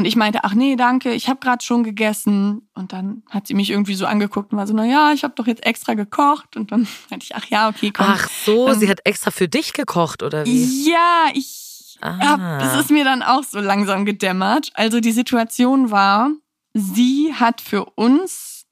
[0.00, 2.70] Und ich meinte, ach nee, danke, ich habe gerade schon gegessen.
[2.72, 5.34] Und dann hat sie mich irgendwie so angeguckt und war so, na ja, ich habe
[5.36, 6.56] doch jetzt extra gekocht.
[6.56, 8.06] Und dann meinte ich, ach ja, okay, komm.
[8.08, 10.90] Ach so, Ähm, sie hat extra für dich gekocht oder wie?
[10.90, 12.18] Ja, ich Ah.
[12.18, 14.70] hab, es ist mir dann auch so langsam gedämmert.
[14.72, 16.30] Also die Situation war,
[16.72, 18.64] sie hat für uns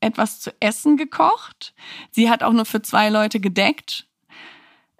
[0.00, 1.74] etwas zu essen gekocht.
[2.10, 4.05] Sie hat auch nur für zwei Leute gedeckt.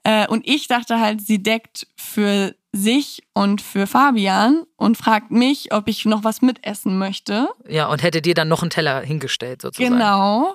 [0.06, 5.72] Äh, und ich dachte halt, sie deckt für sich und für Fabian und fragt mich,
[5.72, 7.48] ob ich noch was mitessen möchte.
[7.68, 9.94] Ja, und hätte dir dann noch einen Teller hingestellt sozusagen.
[9.94, 10.54] Genau.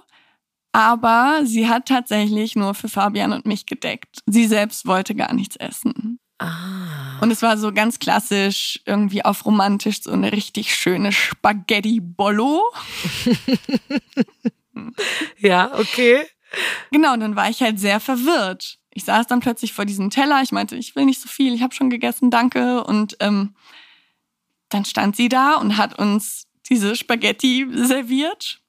[0.71, 4.19] Aber sie hat tatsächlich nur für Fabian und mich gedeckt.
[4.25, 6.17] Sie selbst wollte gar nichts essen.
[6.39, 7.19] Ah.
[7.19, 12.63] Und es war so ganz klassisch, irgendwie auf romantisch, so eine richtig schöne Spaghetti-Bollo.
[15.37, 16.23] Ja, okay.
[16.91, 18.81] Genau, und dann war ich halt sehr verwirrt.
[18.93, 20.41] Ich saß dann plötzlich vor diesem Teller.
[20.41, 22.84] Ich meinte, ich will nicht so viel, ich habe schon gegessen, danke.
[22.84, 23.56] Und ähm,
[24.69, 28.62] dann stand sie da und hat uns diese Spaghetti serviert.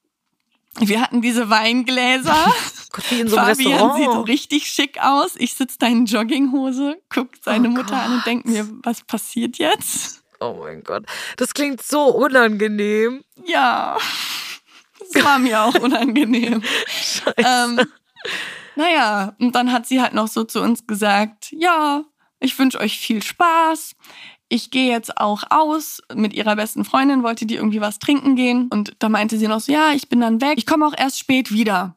[0.78, 2.52] Wir hatten diese Weingläser.
[2.92, 3.98] Gott, wie in so einem Fabian Restaurant.
[3.98, 5.32] sieht so richtig schick aus.
[5.36, 9.58] Ich sitze da in Jogginghose, guckt seine Oh Mutter an und denkt mir, was passiert
[9.58, 10.22] jetzt?
[10.40, 11.04] Oh mein Gott.
[11.36, 13.22] Das klingt so unangenehm.
[13.46, 13.96] Ja,
[14.98, 16.62] das war mir auch unangenehm.
[17.36, 17.80] ähm,
[18.76, 22.04] naja, und dann hat sie halt noch so zu uns gesagt, ja,
[22.40, 23.94] ich wünsche euch viel Spaß.
[24.48, 28.68] ich gehe jetzt auch aus mit ihrer besten Freundin, wollte die irgendwie was trinken gehen.
[28.70, 30.58] Und da meinte sie noch so, ja, ich bin dann weg.
[30.58, 31.96] Ich komme auch erst spät wieder.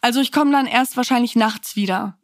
[0.00, 2.18] Also ich komme dann erst wahrscheinlich nachts wieder.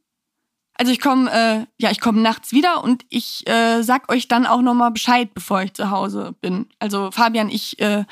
[0.74, 4.46] Also ich komme, äh, ja, ich komme nachts wieder und ich äh, sag euch dann
[4.46, 6.68] auch nochmal Bescheid, bevor ich zu Hause bin.
[6.80, 8.06] Also Fabian, ich, äh,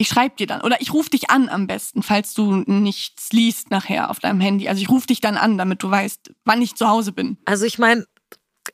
[0.00, 0.62] ich schreibe dir dann.
[0.62, 4.66] Oder ich rufe dich an am besten, falls du nichts liest nachher auf deinem Handy.
[4.66, 7.36] Also ich rufe dich dann an, damit du weißt, wann ich zu Hause bin.
[7.44, 8.06] Also ich meine,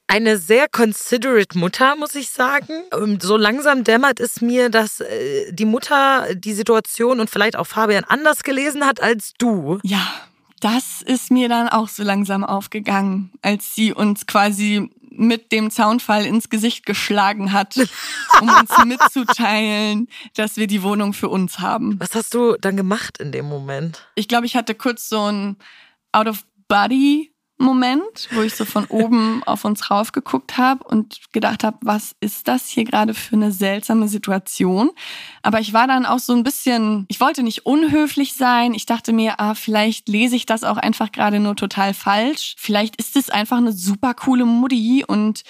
[0.06, 2.74] eine sehr considerate Mutter, muss ich sagen.
[2.96, 7.66] Und so langsam dämmert es mir, dass äh, die Mutter die Situation und vielleicht auch
[7.66, 9.80] Fabian anders gelesen hat als du.
[9.82, 10.06] Ja,
[10.60, 16.26] das ist mir dann auch so langsam aufgegangen, als sie uns quasi mit dem Zaunfall
[16.26, 17.76] ins Gesicht geschlagen hat,
[18.40, 21.98] um uns mitzuteilen, dass wir die Wohnung für uns haben.
[22.00, 24.06] Was hast du dann gemacht in dem Moment?
[24.14, 25.56] Ich glaube, ich hatte kurz so ein
[26.12, 31.78] Out-of-Body Moment, wo ich so von oben auf uns rauf geguckt habe und gedacht habe,
[31.80, 34.90] was ist das hier gerade für eine seltsame Situation?
[35.42, 38.74] Aber ich war dann auch so ein bisschen, ich wollte nicht unhöflich sein.
[38.74, 42.56] Ich dachte mir, ah, vielleicht lese ich das auch einfach gerade nur total falsch.
[42.58, 45.42] Vielleicht ist es einfach eine super coole Mutti und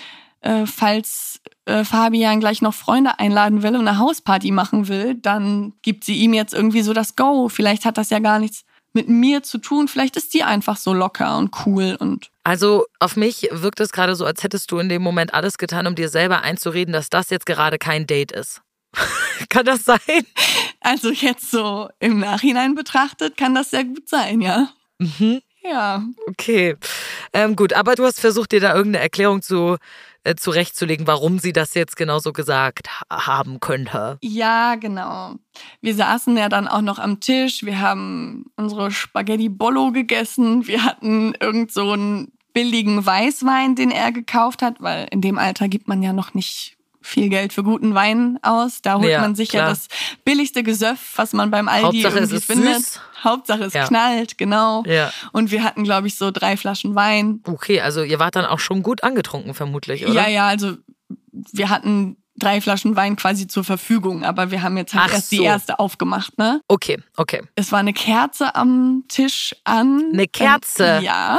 [0.43, 5.73] äh, falls äh, Fabian gleich noch Freunde einladen will und eine Hausparty machen will, dann
[5.83, 7.49] gibt sie ihm jetzt irgendwie so das Go.
[7.49, 8.65] Vielleicht hat das ja gar nichts
[8.97, 9.89] mit mir zu tun.
[9.89, 12.31] Vielleicht ist die einfach so locker und cool und.
[12.45, 15.87] Also auf mich wirkt es gerade so, als hättest du in dem Moment alles getan,
[15.87, 18.63] um dir selber einzureden, dass das jetzt gerade kein Date ist.
[19.51, 19.99] kann das sein?
[20.81, 24.71] Also jetzt so im Nachhinein betrachtet, kann das sehr gut sein, ja.
[24.99, 25.43] Mhm.
[25.69, 26.03] Ja.
[26.29, 26.77] Okay.
[27.33, 29.77] Ähm, gut, aber du hast versucht, dir da irgendeine Erklärung zu
[30.27, 34.19] äh, zurechtzulegen, warum sie das jetzt genauso gesagt haben könnte.
[34.23, 35.37] Ja, genau.
[35.81, 37.63] Wir saßen ja dann auch noch am Tisch.
[37.63, 40.67] Wir haben unsere Spaghetti Bollo gegessen.
[40.67, 45.69] Wir hatten irgend so einen billigen Weißwein, den er gekauft hat, weil in dem Alter
[45.69, 46.76] gibt man ja noch nicht
[47.07, 48.83] viel Geld für guten Wein aus.
[48.83, 49.71] Da holt Ja, man sich ja klar.
[49.71, 49.87] das
[50.25, 52.77] billigste Gesöff, was man beim Aldi Hauptsache, irgendwie ist findet.
[52.77, 53.01] süß.
[53.25, 53.87] Hauptsache es Ja.
[53.87, 54.83] knallt, genau.
[54.87, 55.11] Ja.
[55.33, 57.41] Und wir hatten, glaube ich, so drei Flaschen Wein.
[57.47, 60.15] Okay, also ihr wart dann auch schon gut angetrunken, vermutlich, oder?
[60.15, 60.77] Ja, ja, also
[61.53, 65.31] wir hatten drei Flaschen Wein quasi zur Verfügung, aber wir haben jetzt halt Ach erst
[65.31, 65.37] so.
[65.37, 66.61] die erste aufgemacht, ne?
[66.69, 67.43] Okay, okay.
[67.55, 70.11] Es war eine Kerze am Tisch an.
[70.13, 70.85] Eine Kerze?
[70.99, 71.39] Ähm, ja.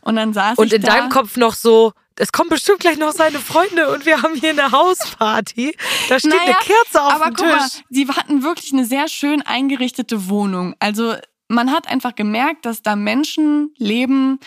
[0.00, 0.94] Und dann saß Und ich in da.
[0.96, 4.50] deinem Kopf noch so, es kommen bestimmt gleich noch seine Freunde und wir haben hier
[4.50, 5.76] eine Hausparty.
[6.08, 7.82] Da steht eine Kerze auf aber dem guck mal, Tisch.
[7.88, 10.74] sie hatten wirklich eine sehr schön eingerichtete Wohnung.
[10.80, 11.14] Also
[11.48, 14.38] man hat einfach gemerkt, dass da Menschen leben,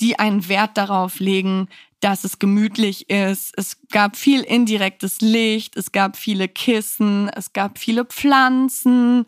[0.00, 1.68] die einen Wert darauf legen,
[2.00, 3.54] dass es gemütlich ist.
[3.56, 9.24] Es gab viel indirektes Licht, es gab viele Kissen, es gab viele Pflanzen.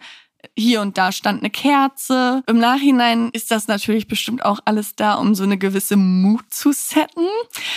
[0.54, 2.42] Hier und da stand eine Kerze.
[2.46, 6.72] Im Nachhinein ist das natürlich bestimmt auch alles da, um so eine gewisse Mut zu
[6.72, 7.26] setten.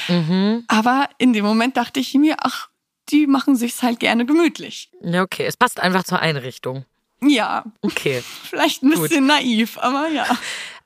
[0.08, 0.64] Mhm.
[0.68, 2.70] Aber in dem Moment dachte ich mir, ach,
[3.10, 4.92] die machen sich's halt gerne gemütlich.
[5.02, 5.46] Ja, okay.
[5.46, 6.86] Es passt einfach zur Einrichtung.
[7.22, 8.24] Ja, Okay.
[8.50, 10.26] vielleicht ein bisschen naiv, aber ja.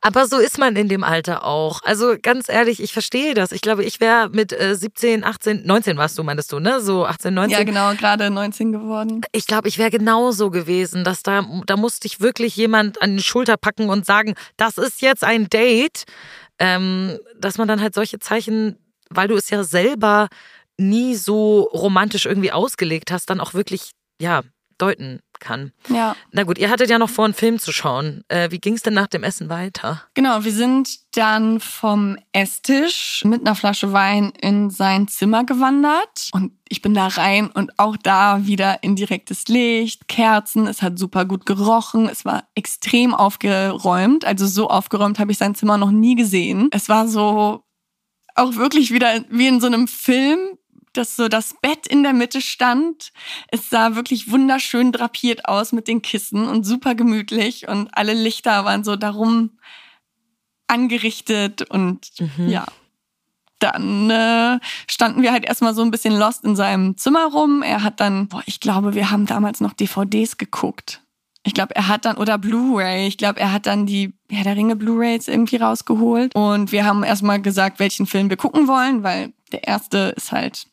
[0.05, 1.81] Aber so ist man in dem Alter auch.
[1.83, 3.53] Also ganz ehrlich, ich verstehe das.
[3.53, 6.81] Ich glaube, ich wäre mit äh, 17, 18, 19 warst du, meintest du, ne?
[6.81, 7.57] So 18, 19.
[7.57, 9.21] Ja, genau, gerade 19 geworden.
[9.31, 13.23] Ich glaube, ich wäre genauso gewesen, dass da, da musste ich wirklich jemand an die
[13.23, 16.03] Schulter packen und sagen, das ist jetzt ein Date.
[16.59, 18.77] Ähm, dass man dann halt solche Zeichen,
[19.09, 20.27] weil du es ja selber
[20.77, 24.41] nie so romantisch irgendwie ausgelegt hast, dann auch wirklich, ja,
[24.77, 25.71] deuten kann.
[25.89, 28.23] Ja, Na gut, ihr hattet ja noch vor, einen Film zu schauen.
[28.29, 30.01] Äh, wie ging es denn nach dem Essen weiter?
[30.15, 30.43] genau.
[30.43, 36.29] Wir sind dann vom Esstisch mit einer Flasche Wein in sein Zimmer gewandert.
[36.31, 40.65] Und ich bin da rein und auch da wieder indirektes Licht, Kerzen.
[40.65, 42.09] Es hat super gut gerochen.
[42.09, 44.25] Es war extrem aufgeräumt.
[44.25, 46.69] Also so aufgeräumt habe ich sein Zimmer noch nie gesehen.
[46.71, 47.63] Es war so
[48.35, 50.39] auch wirklich wieder wie in so einem Film,
[50.93, 53.11] dass so das Bett in der Mitte stand.
[53.49, 58.65] Es sah wirklich wunderschön drapiert aus mit den Kissen und super gemütlich und alle Lichter
[58.65, 59.57] waren so darum
[60.67, 62.65] angerichtet und ja.
[63.59, 67.61] Dann äh, standen wir halt erstmal so ein bisschen lost in seinem Zimmer rum.
[67.61, 71.01] Er hat dann, boah, ich glaube, wir haben damals noch DVDs geguckt.
[71.43, 74.57] Ich glaube, er hat dann, oder Blu-ray, ich glaube, er hat dann die Herr der
[74.57, 76.35] Ringe Blu-rays irgendwie rausgeholt.
[76.35, 80.67] Und wir haben erstmal gesagt, welchen Film wir gucken wollen, weil der erste ist halt,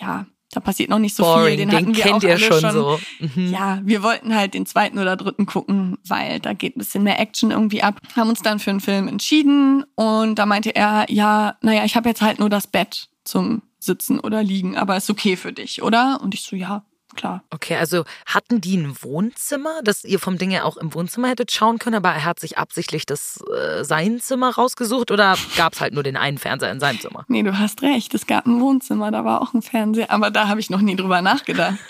[0.00, 1.66] ja, da passiert noch nicht so Boring, viel.
[1.66, 3.00] Den, den kennt ihr alle schon so.
[3.20, 3.52] Mhm.
[3.52, 7.20] Ja, wir wollten halt den zweiten oder dritten gucken, weil da geht ein bisschen mehr
[7.20, 8.00] Action irgendwie ab.
[8.16, 12.08] Haben uns dann für einen Film entschieden und da meinte er, ja, naja, ich habe
[12.08, 16.20] jetzt halt nur das Bett zum Sitzen oder Liegen, aber ist okay für dich, oder?
[16.20, 16.84] Und ich so, ja,
[17.20, 17.44] klar.
[17.50, 21.52] Okay, also hatten die ein Wohnzimmer, dass ihr vom Ding her auch im Wohnzimmer hättet
[21.52, 25.80] schauen können, aber er hat sich absichtlich das äh, sein Zimmer rausgesucht oder gab es
[25.80, 27.24] halt nur den einen Fernseher in seinem Zimmer?
[27.28, 28.14] Nee, du hast recht.
[28.14, 30.96] Es gab ein Wohnzimmer, da war auch ein Fernseher, aber da habe ich noch nie
[30.96, 31.76] drüber nachgedacht.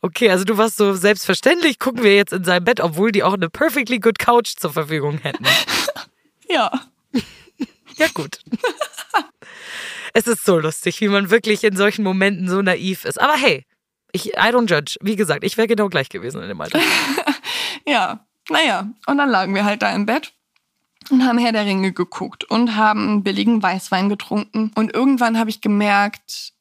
[0.00, 3.34] Okay, also du warst so selbstverständlich, gucken wir jetzt in sein Bett, obwohl die auch
[3.34, 5.44] eine perfectly good Couch zur Verfügung hätten.
[6.48, 6.70] Ja.
[7.96, 8.38] Ja, gut.
[10.14, 13.20] es ist so lustig, wie man wirklich in solchen Momenten so naiv ist.
[13.20, 13.66] Aber hey,
[14.12, 14.96] ich, I don't judge.
[15.00, 16.80] Wie gesagt, ich wäre genau gleich gewesen in dem Alter.
[17.84, 18.88] Ja, naja.
[19.06, 20.32] Und dann lagen wir halt da im Bett
[21.10, 24.70] und haben Herr der Ringe geguckt und haben billigen Weißwein getrunken.
[24.74, 26.52] Und irgendwann habe ich gemerkt,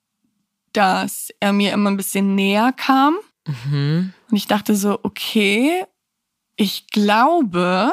[0.74, 3.18] dass er mir immer ein bisschen näher kam.
[3.46, 4.14] Mhm.
[4.30, 5.86] Und ich dachte so, okay,
[6.56, 7.92] ich glaube,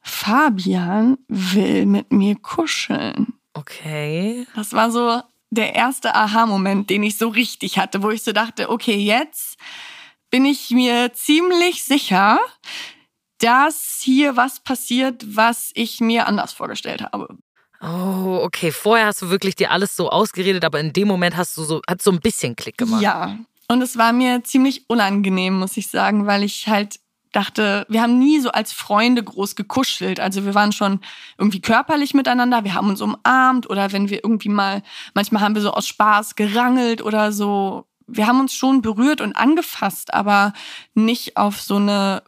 [0.00, 3.34] Fabian will mit mir kuscheln.
[3.52, 4.46] Okay.
[4.54, 8.70] Das war so der erste Aha-Moment, den ich so richtig hatte, wo ich so dachte,
[8.70, 9.58] okay, jetzt
[10.30, 12.38] bin ich mir ziemlich sicher,
[13.38, 17.36] dass hier was passiert, was ich mir anders vorgestellt habe.
[17.80, 18.70] Oh, okay.
[18.70, 21.80] Vorher hast du wirklich dir alles so ausgeredet, aber in dem Moment hast du so,
[21.88, 23.02] hat so ein bisschen Klick gemacht.
[23.02, 23.38] Ja.
[23.68, 27.00] Und es war mir ziemlich unangenehm, muss ich sagen, weil ich halt
[27.32, 30.20] dachte, wir haben nie so als Freunde groß gekuschelt.
[30.20, 31.00] Also wir waren schon
[31.38, 34.82] irgendwie körperlich miteinander, wir haben uns umarmt oder wenn wir irgendwie mal,
[35.14, 37.86] manchmal haben wir so aus Spaß gerangelt oder so.
[38.06, 40.52] Wir haben uns schon berührt und angefasst, aber
[40.94, 42.22] nicht auf so eine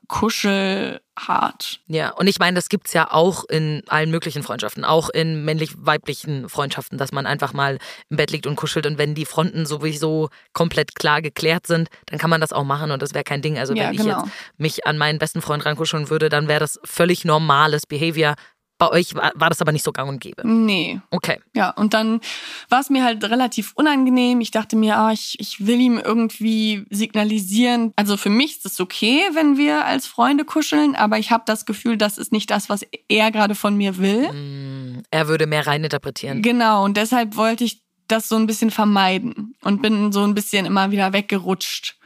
[1.42, 1.80] Kuschelart.
[1.86, 6.48] Ja, und ich meine, das gibt's ja auch in allen möglichen Freundschaften, auch in männlich-weiblichen
[6.48, 8.86] Freundschaften, dass man einfach mal im Bett liegt und kuschelt.
[8.86, 12.90] Und wenn die Fronten sowieso komplett klar geklärt sind, dann kann man das auch machen
[12.90, 13.58] und das wäre kein Ding.
[13.58, 14.24] Also Ja, wenn ich genau.
[14.24, 18.34] jetzt mich an meinen besten Freund rankuscheln würde, dann wäre das völlig normales Behavior.
[18.82, 20.42] Bei euch war, war das aber nicht so gang und gäbe.
[20.46, 21.00] Nee.
[21.10, 21.38] Okay.
[21.54, 22.20] Ja, und dann
[22.68, 24.40] war es mir halt relativ unangenehm.
[24.40, 27.92] Ich dachte mir, ah, ich, ich will ihm irgendwie signalisieren.
[27.94, 31.64] Also für mich ist es okay, wenn wir als Freunde kuscheln, aber ich habe das
[31.64, 34.32] Gefühl, das ist nicht das, was er gerade von mir will.
[34.32, 36.42] Mm, Er würde mehr reininterpretieren.
[36.42, 40.66] Genau, und deshalb wollte ich das so ein bisschen vermeiden und bin so ein bisschen
[40.66, 41.96] immer wieder weggerutscht.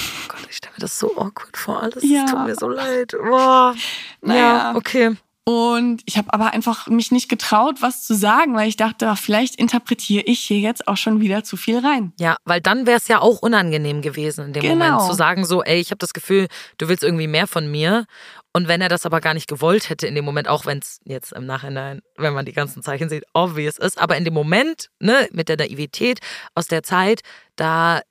[0.00, 1.82] Oh Gott, ich stelle mir das so awkward vor.
[1.82, 2.24] Alles Ja.
[2.26, 3.12] tut mir so leid.
[3.22, 3.74] Boah.
[4.20, 4.40] Naja.
[4.72, 5.16] Ja, okay.
[5.48, 9.16] Und ich habe aber einfach mich nicht getraut, was zu sagen, weil ich dachte, ach,
[9.16, 12.12] vielleicht interpretiere ich hier jetzt auch schon wieder zu viel rein.
[12.20, 14.74] Ja, weil dann wäre es ja auch unangenehm gewesen in dem Genau.
[14.74, 18.04] Moment zu sagen so, ey, ich habe das Gefühl, du willst irgendwie mehr von mir.
[18.52, 21.00] Und wenn er das aber gar nicht gewollt hätte in dem Moment, auch wenn es
[21.06, 24.90] jetzt im Nachhinein, wenn man die ganzen Zeichen sieht, obvious ist, aber in dem Moment,
[25.00, 26.18] ne, mit der Naivität
[26.54, 27.22] aus der Zeit,
[27.56, 28.02] da,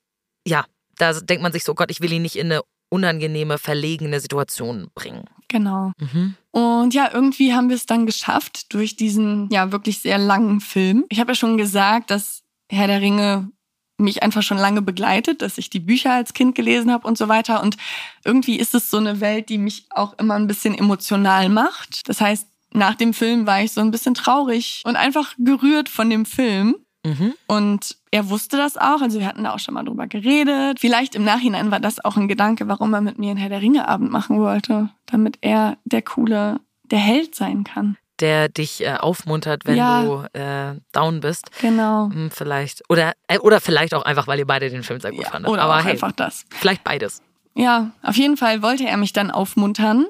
[0.44, 0.64] ja,
[0.96, 4.88] da denkt man sich so, Gott, ich will ihn nicht in eine unangenehme, verlegene Situation
[4.94, 5.24] bringen.
[5.48, 5.92] Genau.
[5.98, 6.34] Mhm.
[6.50, 11.04] Und ja, irgendwie haben wir es dann geschafft durch diesen ja wirklich sehr langen Film.
[11.08, 13.50] Ich habe ja schon gesagt, dass Herr der Ringe
[13.98, 17.28] mich einfach schon lange begleitet, dass ich die Bücher als Kind gelesen habe und so
[17.28, 17.62] weiter.
[17.62, 17.76] Und
[18.24, 22.08] irgendwie ist es so eine Welt, die mich auch immer ein bisschen emotional macht.
[22.08, 26.10] Das heißt, nach dem Film war ich so ein bisschen traurig und einfach gerührt von
[26.10, 26.76] dem Film.
[27.04, 27.34] Mhm.
[27.46, 30.80] Und er wusste das auch, also wir hatten da auch schon mal drüber geredet.
[30.80, 33.60] Vielleicht im Nachhinein war das auch ein Gedanke, warum er mit mir einen Herr der
[33.62, 37.96] Ringe Abend machen wollte, damit er der coole, der Held sein kann.
[38.20, 40.02] Der dich äh, aufmuntert, wenn Ja.
[40.02, 41.50] du äh, down bist.
[41.60, 42.10] Genau.
[42.10, 42.82] Hm, vielleicht.
[42.88, 45.50] Oder, äh, oder vielleicht auch einfach, weil ihr beide den Film sehr gut Ja, fandet.
[45.52, 46.44] oder Aber hey, einfach das.
[46.50, 47.22] vielleicht beides.
[47.54, 50.06] Ja, auf jeden Fall wollte er mich dann aufmuntern.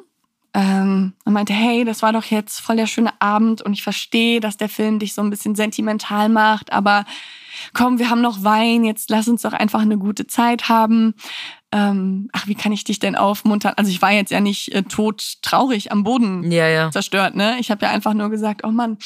[0.59, 4.41] Ähm, er meinte, hey, das war doch jetzt voll der schöne Abend und ich verstehe,
[4.41, 7.05] dass der Film dich so ein bisschen sentimental macht, aber
[7.75, 11.15] komm, wir haben noch Wein, jetzt lass uns doch einfach eine gute Zeit haben.
[11.71, 13.75] Ähm, ach, wie kann ich dich denn aufmuntern?
[13.77, 16.91] Also ich war jetzt ja nicht äh, tot traurig am Boden Ja, ja.
[16.91, 17.57] zerstört, ne?
[17.61, 18.99] Ich habe ja einfach nur gesagt, oh Mann,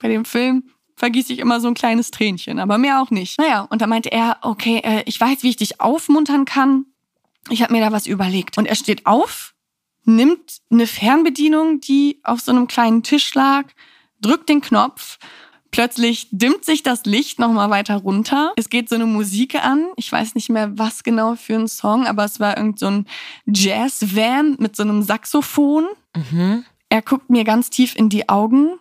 [0.00, 0.64] bei dem Film
[0.96, 3.38] vergieße ich immer so ein kleines Tränchen, aber mehr auch nicht.
[3.38, 6.86] Naja, und da meinte er, okay, äh, ich weiß, wie ich dich aufmuntern kann.
[7.48, 8.58] Ich habe mir da was überlegt.
[8.58, 9.54] Und er steht auf,
[10.06, 13.64] nimmt eine Fernbedienung, die auf so einem kleinen Tisch lag,
[14.20, 15.18] drückt den Knopf.
[15.70, 18.52] Plötzlich dimmt sich das Licht nochmal weiter runter.
[18.56, 19.86] Es geht so eine Musik an.
[19.96, 23.06] Ich weiß nicht mehr, was genau für ein Song, aber es war irgend so ein
[23.46, 25.86] Jazz-Van mit so einem Saxophon.
[26.16, 26.64] Mhm.
[26.88, 28.78] Er guckt mir ganz tief in die Augen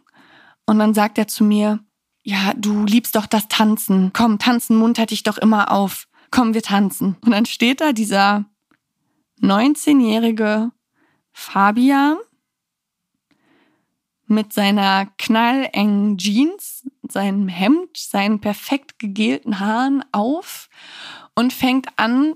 [0.66, 1.80] und dann sagt er zu mir,
[2.24, 4.12] ja, du liebst doch das Tanzen.
[4.14, 6.08] Komm, tanzen muntert dich doch immer auf.
[6.32, 7.18] Komm, wir tanzen.
[7.24, 8.46] Und dann steht da dieser
[9.42, 10.72] 19-jährige
[11.38, 12.18] Fabian
[14.26, 20.70] mit seiner knallengen Jeans, seinem Hemd, seinen perfekt gegelten Haaren auf
[21.36, 22.36] und fängt an,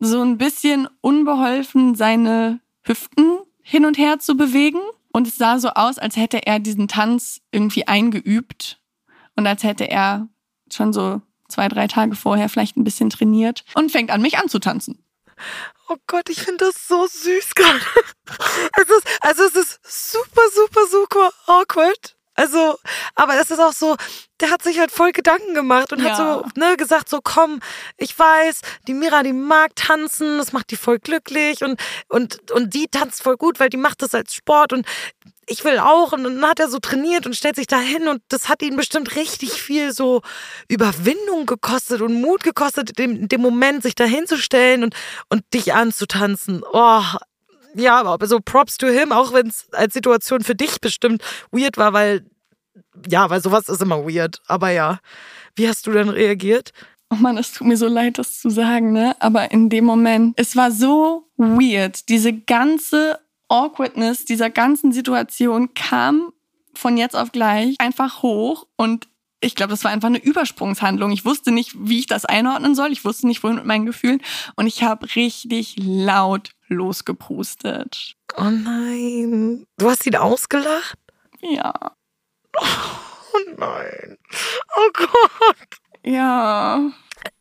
[0.00, 4.80] so ein bisschen unbeholfen seine Hüften hin und her zu bewegen.
[5.12, 8.82] Und es sah so aus, als hätte er diesen Tanz irgendwie eingeübt
[9.36, 10.28] und als hätte er
[10.70, 15.05] schon so zwei, drei Tage vorher vielleicht ein bisschen trainiert und fängt an, mich anzutanzen.
[15.88, 17.80] Oh Gott, ich finde das so süß gerade.
[18.76, 22.16] Es ist, also es ist super, super, super awkward.
[22.34, 22.76] Also,
[23.14, 23.96] aber es ist auch so,
[24.40, 26.10] der hat sich halt voll Gedanken gemacht und Ja.
[26.10, 27.60] hat so, ne, gesagt so, komm,
[27.96, 32.74] ich weiß, die Mira, die mag tanzen, das macht die voll glücklich und, und, und
[32.74, 34.86] die tanzt voll gut, weil die macht das als Sport und
[35.48, 38.20] ich will auch und dann hat er so trainiert und stellt sich da hin und
[38.28, 40.22] das hat ihn bestimmt richtig viel so
[40.68, 44.94] Überwindung gekostet und Mut gekostet, in dem Moment sich da hinzustellen und,
[45.28, 46.62] und dich anzutanzen.
[46.72, 47.02] Oh,
[47.74, 51.22] ja, aber so Props to him, auch wenn es als Situation für dich bestimmt
[51.52, 52.26] weird war, weil,
[53.06, 54.40] ja, weil sowas ist immer weird.
[54.48, 54.98] Aber ja,
[55.54, 56.72] wie hast du dann reagiert?
[57.10, 59.14] Oh Mann, es tut mir so leid, das zu sagen, ne?
[59.20, 62.08] Aber in dem Moment, es war so weird.
[62.08, 66.32] Diese ganze Awkwardness dieser ganzen Situation kam
[66.74, 69.08] von jetzt auf gleich einfach hoch und
[69.40, 71.12] ich glaube, das war einfach eine Übersprungshandlung.
[71.12, 72.90] Ich wusste nicht, wie ich das einordnen soll.
[72.90, 74.22] Ich wusste nicht, wohin mit meinen Gefühlen.
[74.56, 78.16] Und ich habe richtig laut losgeprustet.
[78.38, 79.66] Oh nein.
[79.76, 80.98] Du hast ihn ausgelacht?
[81.42, 81.94] Ja,
[83.36, 84.18] Oh nein.
[84.76, 85.68] Oh Gott.
[86.04, 86.90] ja.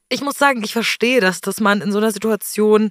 [0.09, 2.89] Ich muss sagen, ich verstehe das, dass man in so einer Situation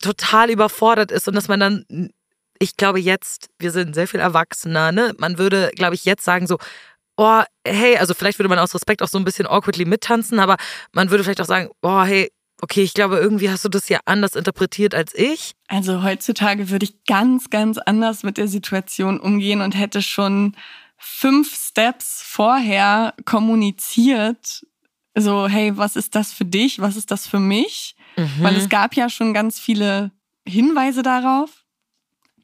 [0.00, 2.10] total überfordert ist und dass man dann,
[2.58, 5.14] ich glaube jetzt, wir sind sehr viel erwachsener, ne?
[5.18, 6.58] Man würde, glaube ich, jetzt sagen so,
[7.16, 10.56] oh, hey, also vielleicht würde man aus Respekt auch so ein bisschen awkwardly mittanzen, aber
[10.92, 12.30] man würde vielleicht auch sagen, oh, hey,
[12.60, 15.54] okay, ich glaube, irgendwie hast du das ja anders interpretiert als ich.
[15.68, 20.56] Also heutzutage würde ich ganz, ganz anders mit der Situation umgehen und hätte schon
[20.96, 24.66] fünf Steps vorher kommuniziert.
[25.14, 26.80] So, hey, was ist das für dich?
[26.80, 27.96] Was ist das für mich?
[28.40, 30.10] Weil es gab ja schon ganz viele
[30.46, 31.64] Hinweise darauf,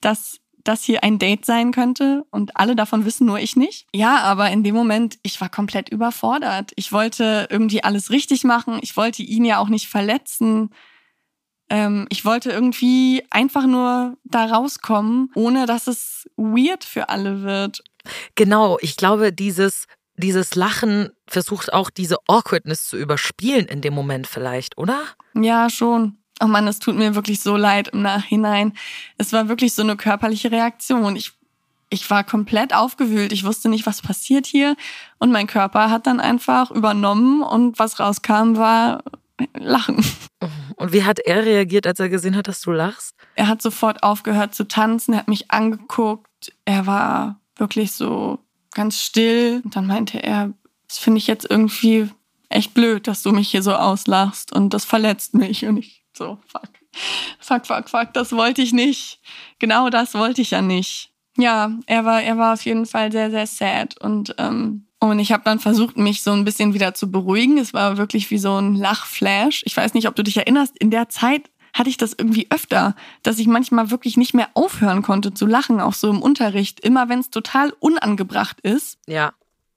[0.05, 3.87] dass das hier ein Date sein könnte und alle davon wissen, nur ich nicht.
[3.95, 6.73] Ja, aber in dem Moment, ich war komplett überfordert.
[6.77, 8.79] Ich wollte irgendwie alles richtig machen.
[8.83, 10.71] Ich wollte ihn ja auch nicht verletzen.
[11.69, 17.85] Ähm, ich wollte irgendwie einfach nur da rauskommen, ohne dass es weird für alle wird.
[18.35, 19.87] Genau, ich glaube, dieses,
[20.17, 25.03] dieses Lachen versucht auch diese Awkwardness zu überspielen in dem Moment vielleicht, oder?
[25.35, 26.19] Ja, schon.
[26.41, 28.73] Oh Mann, es tut mir wirklich so leid im Nachhinein.
[29.19, 31.17] Es war wirklich so eine körperliche Reaktion.
[31.17, 31.33] Ich,
[31.91, 33.33] ich war komplett aufgewühlt.
[33.33, 34.77] Ich wusste nicht, was passiert hier.
[35.19, 39.03] Und mein Körper hat dann einfach übernommen und was rauskam, war
[39.55, 40.05] Lachen.
[40.77, 43.15] Und wie hat er reagiert, als er gesehen hat, dass du lachst?
[43.37, 46.53] Er hat sofort aufgehört zu tanzen, er hat mich angeguckt.
[46.65, 48.41] Er war wirklich so
[48.75, 49.63] ganz still.
[49.65, 50.53] Und dann meinte er,
[50.89, 52.09] das finde ich jetzt irgendwie
[52.49, 55.65] echt blöd, dass du mich hier so auslachst und das verletzt mich.
[55.67, 56.69] Und ich so, fuck.
[57.41, 59.21] Fuck, fuck, fuck, das wollte ich nicht.
[59.59, 61.11] Genau das wollte ich ja nicht.
[61.37, 64.01] Ja, er war, er war auf jeden Fall sehr, sehr sad.
[64.01, 67.59] Und, ähm, und ich habe dann versucht, mich so ein bisschen wieder zu beruhigen.
[67.59, 69.63] Es war wirklich wie so ein Lachflash.
[69.67, 72.95] Ich weiß nicht, ob du dich erinnerst, in der Zeit hatte ich das irgendwie öfter,
[73.25, 77.09] dass ich manchmal wirklich nicht mehr aufhören konnte zu lachen, auch so im Unterricht, immer
[77.09, 78.99] wenn es total unangebracht ist.
[79.09, 79.33] Ja,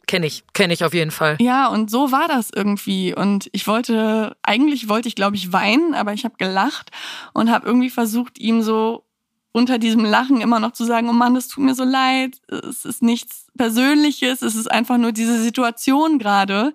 [0.07, 1.37] kenne ich, kenne ich auf jeden Fall.
[1.39, 3.13] Ja, und so war das irgendwie.
[3.13, 6.91] Und ich wollte, eigentlich wollte ich, glaube ich, weinen, aber ich habe gelacht
[7.33, 9.03] und habe irgendwie versucht, ihm so
[9.51, 12.85] unter diesem Lachen immer noch zu sagen, oh Mann, es tut mir so leid, es
[12.85, 16.73] ist nichts Persönliches, es ist einfach nur diese Situation gerade.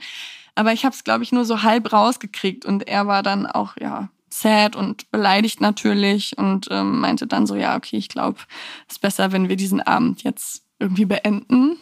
[0.54, 3.76] Aber ich habe es, glaube ich, nur so halb rausgekriegt und er war dann auch,
[3.80, 8.38] ja, sad und beleidigt natürlich und ähm, meinte dann so, ja, okay, ich glaube,
[8.88, 11.78] es ist besser, wenn wir diesen Abend jetzt irgendwie beenden.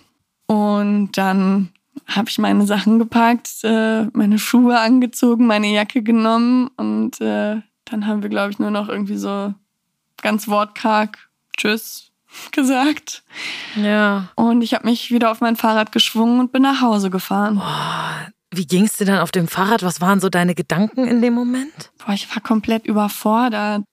[0.51, 1.69] Und dann
[2.09, 8.07] habe ich meine Sachen gepackt, äh, meine Schuhe angezogen, meine Jacke genommen und äh, dann
[8.09, 9.55] haben wir, glaube ich, nur noch irgendwie so
[10.21, 12.11] ganz wortkarg Tschüss
[12.51, 13.23] gesagt.
[13.77, 14.31] Ja.
[14.35, 17.63] Und ich habe mich wieder auf mein Fahrrad geschwungen und bin nach Hause gefahren.
[18.51, 19.85] Wie ging es dir dann auf dem Fahrrad?
[19.85, 21.93] Was waren so deine Gedanken in dem Moment?
[22.05, 23.85] Boah, ich war komplett überfordert.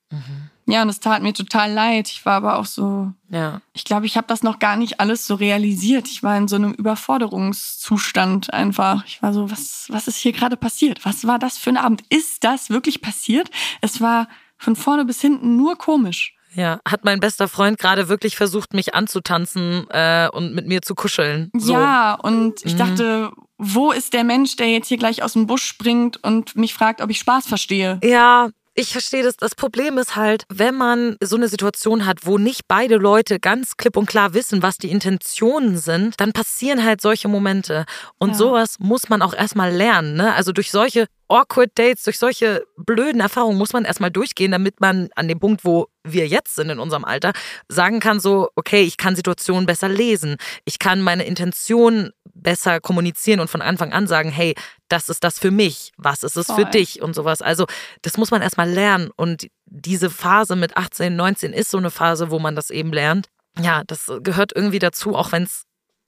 [0.70, 2.10] Ja, und es tat mir total leid.
[2.10, 3.62] Ich war aber auch so, Ja.
[3.74, 6.08] ich glaube, ich habe das noch gar nicht alles so realisiert.
[6.10, 9.04] Ich war in so einem Überforderungszustand einfach.
[9.06, 11.06] Ich war so, was, was ist hier gerade passiert?
[11.06, 12.02] Was war das für ein Abend?
[12.10, 13.50] Ist das wirklich passiert?
[13.82, 16.34] Es war von vorne bis hinten nur komisch.
[16.54, 20.96] Ja, hat mein bester Freund gerade wirklich versucht, mich anzutanzen äh, und mit mir zu
[20.96, 21.52] kuscheln.
[21.56, 21.74] So.
[21.74, 25.64] Ja, und ich dachte, wo ist der Mensch, der jetzt hier gleich aus dem Busch
[25.64, 28.00] springt und mich fragt, ob ich Spaß verstehe?
[28.04, 28.50] Ja,
[28.80, 29.36] ich verstehe das.
[29.38, 33.76] Das Problem ist halt, wenn man so eine Situation hat, wo nicht beide Leute ganz
[33.76, 37.86] klipp und klar wissen, was die Intentionen sind, dann passieren halt solche Momente.
[38.20, 38.36] Und Ja.
[38.36, 40.16] sowas muss man auch erstmal lernen.
[40.16, 40.32] Ne?
[40.36, 45.10] Also durch solche awkward Dates, durch solche blöden Erfahrungen muss man erstmal durchgehen, damit man
[45.16, 47.34] an dem Punkt, wo wir jetzt sind in unserem Alter,
[47.68, 50.38] sagen kann so, okay, ich kann Situationen besser lesen.
[50.66, 52.12] Ich kann meine Intention
[52.48, 54.56] besser kommunizieren und von Anfang an sagen, hey,
[54.88, 56.70] das ist das für mich, was ist es für Voll.
[56.72, 57.42] dich und sowas.
[57.42, 57.66] Also,
[58.04, 62.32] das muss man erstmal lernen und diese Phase mit 18, 19 ist so eine Phase,
[62.32, 63.28] wo man das eben lernt.
[63.60, 65.66] Ja, das gehört irgendwie dazu, auch wenn es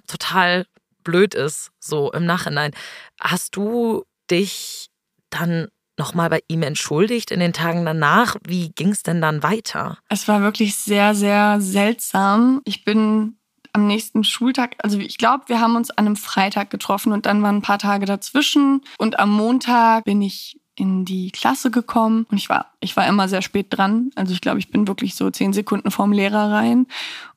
[0.07, 0.65] total
[1.03, 2.71] blöd ist, so im Nachhinein.
[3.19, 4.87] Hast du dich
[5.29, 5.67] dann
[5.97, 8.37] nochmal bei ihm entschuldigt in den Tagen danach?
[8.47, 9.97] Wie ging es denn dann weiter?
[10.07, 12.61] Es war wirklich sehr, sehr seltsam.
[12.63, 13.38] Ich bin
[13.73, 17.41] am nächsten Schultag, also ich glaube, wir haben uns an einem Freitag getroffen und dann
[17.43, 18.81] waren ein paar Tage dazwischen.
[18.97, 23.27] Und am Montag bin ich in die Klasse gekommen und ich war, ich war immer
[23.27, 24.11] sehr spät dran.
[24.15, 26.87] Also ich glaube, ich bin wirklich so zehn Sekunden vorm Lehrer rein.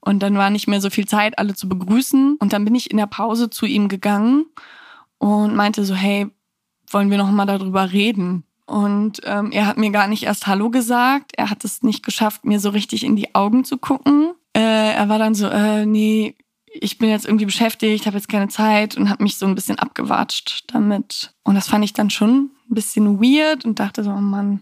[0.01, 2.37] Und dann war nicht mehr so viel Zeit, alle zu begrüßen.
[2.39, 4.47] Und dann bin ich in der Pause zu ihm gegangen
[5.19, 6.29] und meinte so, hey,
[6.89, 8.45] wollen wir noch mal darüber reden?
[8.67, 11.33] Und ähm, er hat mir gar nicht erst Hallo gesagt.
[11.37, 14.35] Er hat es nicht geschafft, mir so richtig in die Augen zu gucken.
[14.55, 16.37] Äh, er war dann so, äh, nee,
[16.67, 19.79] ich bin jetzt irgendwie beschäftigt, habe jetzt keine Zeit und habe mich so ein bisschen
[19.79, 21.35] abgewatscht damit.
[21.43, 24.61] Und das fand ich dann schon ein bisschen weird und dachte so, oh Mann,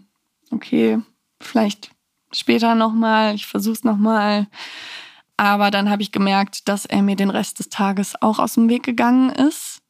[0.51, 0.99] okay,
[1.39, 1.91] vielleicht
[2.31, 4.47] später nochmal, ich versuch's nochmal.
[5.37, 8.69] Aber dann habe ich gemerkt, dass er mir den Rest des Tages auch aus dem
[8.69, 9.81] Weg gegangen ist.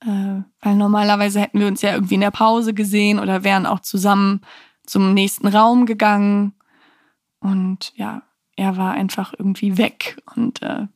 [0.00, 3.80] Äh, weil normalerweise hätten wir uns ja irgendwie in der Pause gesehen oder wären auch
[3.80, 4.40] zusammen
[4.86, 6.54] zum nächsten Raum gegangen.
[7.40, 8.22] Und ja,
[8.56, 10.86] er war einfach irgendwie weg und äh,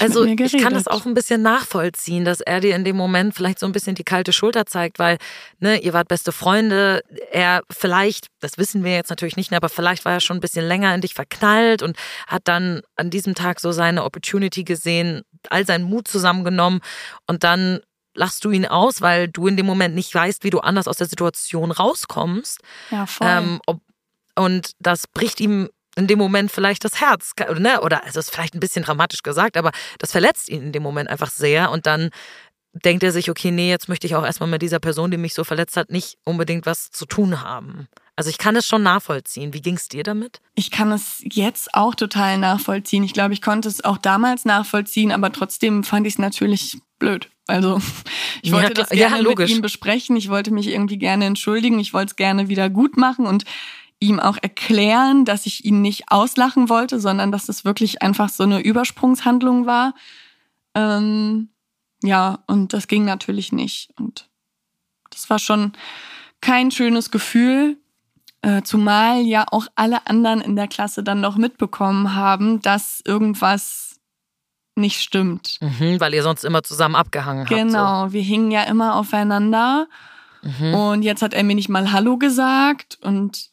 [0.00, 2.96] also mit mir ich kann das auch ein bisschen nachvollziehen, dass er dir in dem
[2.96, 5.18] Moment vielleicht so ein bisschen die kalte Schulter zeigt, weil
[5.58, 7.02] ne, ihr wart beste Freunde.
[7.32, 10.66] Er vielleicht, das wissen wir jetzt natürlich nicht, aber vielleicht war er schon ein bisschen
[10.66, 11.96] länger in dich verknallt und
[12.26, 16.80] hat dann an diesem Tag so seine Opportunity gesehen, all seinen Mut zusammengenommen
[17.26, 17.80] und dann
[18.14, 20.98] lachst du ihn aus, weil du in dem Moment nicht weißt, wie du anders aus
[20.98, 22.60] der Situation rauskommst.
[22.90, 23.26] Ja, voll.
[23.28, 23.80] Ähm, ob,
[24.36, 27.32] und das bricht ihm in dem Moment vielleicht das Herz.
[27.58, 27.80] Ne?
[27.80, 31.08] Oder also ist vielleicht ein bisschen dramatisch gesagt, aber das verletzt ihn in dem Moment
[31.08, 31.70] einfach sehr.
[31.70, 32.10] Und dann
[32.72, 35.34] denkt er sich, okay, nee, jetzt möchte ich auch erstmal mit dieser Person, die mich
[35.34, 37.86] so verletzt hat, nicht unbedingt was zu tun haben.
[38.16, 39.52] Also ich kann es schon nachvollziehen.
[39.52, 40.40] Wie ging es dir damit?
[40.54, 43.02] Ich kann es jetzt auch total nachvollziehen.
[43.04, 47.28] Ich glaube, ich konnte es auch damals nachvollziehen, aber trotzdem fand ich es natürlich blöd.
[47.46, 47.80] Also
[48.42, 48.90] ich Ja, wollte das.
[48.90, 49.50] Ja, gerne logisch.
[49.50, 50.16] mit ihm besprechen.
[50.16, 51.78] Ich wollte mich irgendwie gerne entschuldigen.
[51.78, 53.44] Ich wollte es gerne wieder gut machen und
[54.04, 58.42] ihm auch erklären, dass ich ihn nicht auslachen wollte, sondern dass es wirklich einfach so
[58.42, 59.94] eine Übersprungshandlung war.
[60.74, 61.48] Ähm,
[62.02, 63.90] ja, und das ging natürlich nicht.
[63.98, 64.28] Und
[65.10, 65.72] das war schon
[66.40, 67.78] kein schönes Gefühl.
[68.42, 73.98] Äh, zumal ja auch alle anderen in der Klasse dann noch mitbekommen haben, dass irgendwas
[74.76, 75.58] nicht stimmt.
[75.60, 77.56] Mhm, weil ihr sonst immer zusammen abgehangen habt.
[77.56, 79.86] Genau, wir hingen ja immer aufeinander.
[80.42, 80.48] So.
[80.48, 80.74] Mhm.
[80.74, 82.98] Und jetzt hat er mir nicht mal Hallo gesagt.
[83.00, 83.50] Und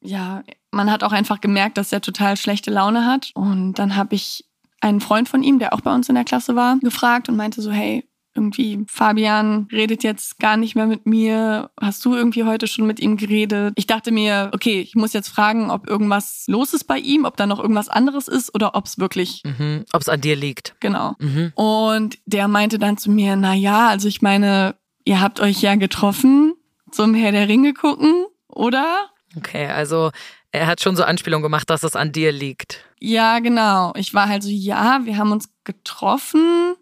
[0.00, 3.30] ja, man hat auch einfach gemerkt, dass er total schlechte Laune hat.
[3.34, 4.44] Und dann habe ich
[4.80, 7.62] einen Freund von ihm, der auch bei uns in der Klasse war, gefragt und meinte
[7.62, 11.70] so, hey, irgendwie Fabian redet jetzt gar nicht mehr mit mir.
[11.80, 13.72] Hast du irgendwie heute schon mit ihm geredet?
[13.76, 17.36] Ich dachte mir, okay, ich muss jetzt fragen, ob irgendwas los ist bei ihm, ob
[17.36, 19.84] da noch irgendwas anderes ist oder ob es wirklich Mhm.
[19.92, 20.76] Ob es an dir liegt.
[20.78, 21.14] genau.
[21.18, 21.52] Mhm.
[21.56, 25.74] Und der meinte dann zu mir, na ja, also ich meine, ihr habt euch ja
[25.74, 26.54] getroffen
[26.92, 29.08] zum Herr der Ringe gucken, oder?
[29.36, 30.10] Okay, also
[30.52, 32.84] er hat schon so Anspielung gemacht, dass es an dir liegt.
[33.00, 33.92] Ja, genau.
[33.96, 36.74] Ich war halt so, ja, wir haben uns getroffen.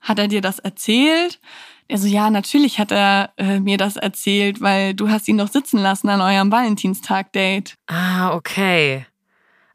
[0.00, 1.40] Hat er dir das erzählt?
[1.86, 5.48] Er so, ja, natürlich hat er äh, mir das erzählt, weil du hast ihn doch
[5.48, 7.74] sitzen lassen an eurem Valentinstag-Date.
[7.86, 9.06] Ah, okay.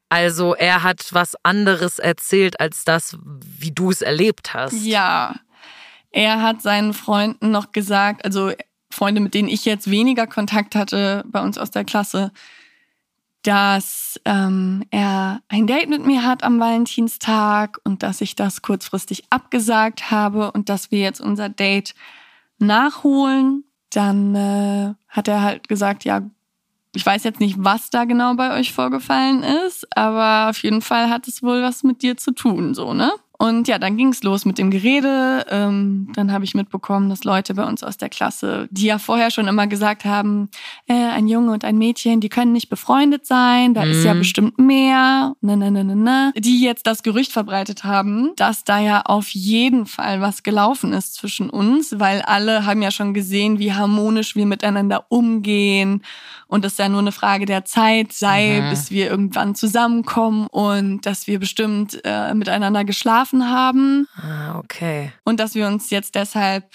[0.09, 4.73] Also er hat was anderes erzählt als das, wie du es erlebt hast.
[4.73, 5.35] Ja.
[6.11, 8.51] Er hat seinen Freunden noch gesagt, also
[8.91, 12.31] Freunde, mit denen ich jetzt weniger Kontakt hatte bei uns aus der Klasse,
[13.43, 19.23] dass ähm, er ein Date mit mir hat am Valentinstag und dass ich das kurzfristig
[19.29, 21.95] abgesagt habe und dass wir jetzt unser Date
[22.57, 23.63] nachholen.
[23.91, 26.21] Dann äh, hat er halt gesagt, ja,
[26.93, 31.09] ich weiß jetzt nicht, was da genau bei euch vorgefallen ist, aber auf jeden Fall
[31.09, 33.11] hat es wohl was mit dir zu tun, so, ne?
[33.41, 35.45] Und ja, dann ging's los mit dem Gerede.
[35.49, 39.31] Ähm, dann habe ich mitbekommen, dass Leute bei uns aus der Klasse, die ja vorher
[39.31, 40.49] schon immer gesagt haben,
[40.87, 44.19] äh, ein Junge und ein Mädchen, die können nicht befreundet sein, da ist ja Mhm.
[44.19, 48.79] bestimmt mehr, ne, ne, ne, ne, ne, die jetzt das Gerücht verbreitet haben, dass da
[48.79, 53.57] ja auf jeden Fall was gelaufen ist zwischen uns, weil alle haben ja schon gesehen,
[53.57, 56.03] wie harmonisch wir miteinander umgehen
[56.47, 58.69] und es ja nur eine Frage der Zeit sei, Mhm.
[58.69, 65.11] bis wir irgendwann zusammenkommen und dass wir bestimmt äh, miteinander geschlafen haben Ah, okay.
[65.23, 66.65] und dass wir uns jetzt deshalb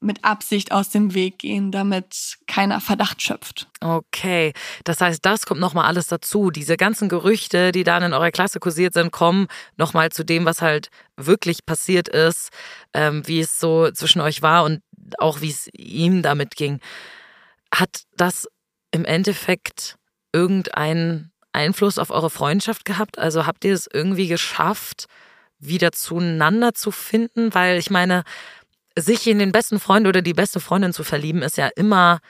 [0.00, 3.68] mit Absicht aus dem Weg gehen, damit keiner Verdacht schöpft.
[3.80, 4.52] Okay,
[4.82, 6.50] das heißt, das kommt nochmal alles dazu.
[6.50, 9.46] Diese ganzen Gerüchte, die dann in eurer Klasse kursiert sind, kommen
[9.76, 12.50] nochmal zu dem, was halt wirklich passiert ist,
[12.94, 14.80] ähm, wie es so zwischen euch war und
[15.18, 16.80] auch wie es ihm damit ging.
[17.72, 18.48] Hat das
[18.90, 19.96] im Endeffekt
[20.32, 23.18] irgendeinen Einfluss auf eure Freundschaft gehabt?
[23.18, 25.06] Also habt ihr es irgendwie geschafft,
[25.62, 27.54] wieder zueinander zu finden?
[27.54, 28.24] Weil ich meine,
[28.98, 32.20] sich in den besten Freund oder die beste Freundin zu verlieben, ist ja immer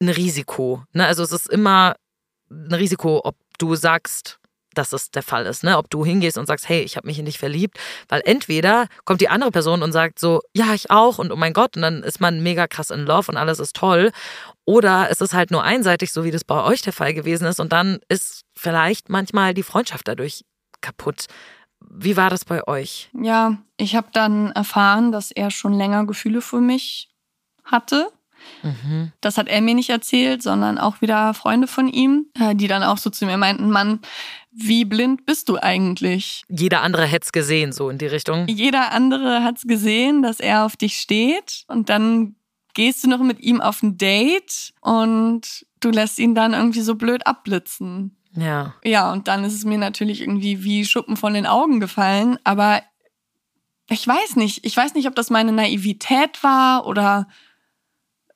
[0.00, 0.84] ein Risiko.
[0.92, 1.06] Ne?
[1.06, 1.96] Also es ist immer
[2.50, 4.38] ein Risiko, ob du sagst,
[4.74, 5.76] dass es der Fall ist, ne?
[5.76, 9.20] Ob du hingehst und sagst, hey, ich habe mich in dich verliebt, weil entweder kommt
[9.20, 12.02] die andere Person und sagt so, ja, ich auch und oh mein Gott, und dann
[12.02, 14.12] ist man mega krass in Love und alles ist toll,
[14.64, 17.58] oder es ist halt nur einseitig, so wie das bei euch der Fall gewesen ist,
[17.58, 20.44] und dann ist vielleicht manchmal die Freundschaft dadurch
[20.80, 21.26] kaputt.
[21.80, 23.10] Wie war das bei euch?
[23.12, 27.08] Ja, ich habe dann erfahren, dass er schon länger Gefühle für mich
[27.64, 28.10] hatte.
[28.62, 29.12] Mhm.
[29.20, 32.82] Das hat er mir nicht erzählt, sondern auch wieder Freunde von ihm, äh, die dann
[32.82, 34.00] auch so zu mir meinten, Mann,
[34.52, 36.42] wie blind bist du eigentlich?
[36.48, 38.46] Jeder andere hätte es gesehen, so in die Richtung.
[38.48, 42.36] Jeder andere hat es gesehen, dass er auf dich steht und dann
[42.74, 46.94] gehst du noch mit ihm auf ein Date und du lässt ihn dann irgendwie so
[46.94, 48.16] blöd abblitzen.
[48.40, 48.74] Ja.
[48.84, 52.38] Ja, und dann ist es mir natürlich irgendwie wie Schuppen von den Augen gefallen.
[52.44, 52.82] Aber
[53.88, 54.64] ich weiß nicht.
[54.66, 57.26] Ich weiß nicht, ob das meine Naivität war oder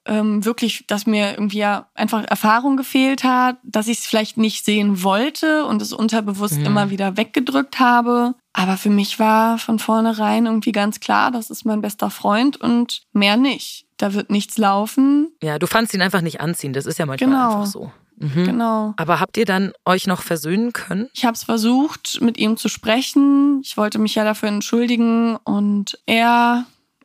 [0.05, 5.05] ähm, wirklich, dass mir irgendwie einfach Erfahrung gefehlt hat, dass ich es vielleicht nicht sehen
[5.05, 6.66] wollte und es unterbewusst Ja.
[6.66, 8.34] immer wieder weggedrückt habe.
[8.53, 13.03] Aber für mich war von vornherein irgendwie ganz klar, das ist mein bester Freund und
[13.12, 13.86] mehr nicht.
[13.96, 15.30] Da wird nichts laufen.
[15.40, 16.72] Ja, du fandst ihn einfach nicht anziehen.
[16.72, 17.50] Das ist ja manchmal Genau.
[17.61, 17.92] einfach so.
[18.22, 18.44] Mhm.
[18.44, 18.94] Genau.
[18.96, 21.10] Aber habt ihr dann euch noch versöhnen können?
[21.12, 23.60] Ich habe es versucht, mit ihm zu sprechen.
[23.64, 26.64] Ich wollte mich ja dafür entschuldigen und er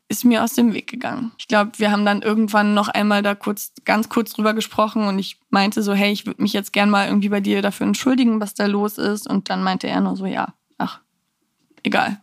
[0.10, 1.32] ist mir aus dem Weg gegangen.
[1.38, 5.20] Ich glaube, wir haben dann irgendwann noch einmal da kurz, ganz kurz drüber gesprochen und
[5.20, 8.40] ich meinte so, hey, ich würde mich jetzt gern mal irgendwie bei dir dafür entschuldigen,
[8.40, 9.28] was da los ist.
[9.28, 11.02] Und dann meinte er nur so, ja, ach,
[11.84, 12.22] egal.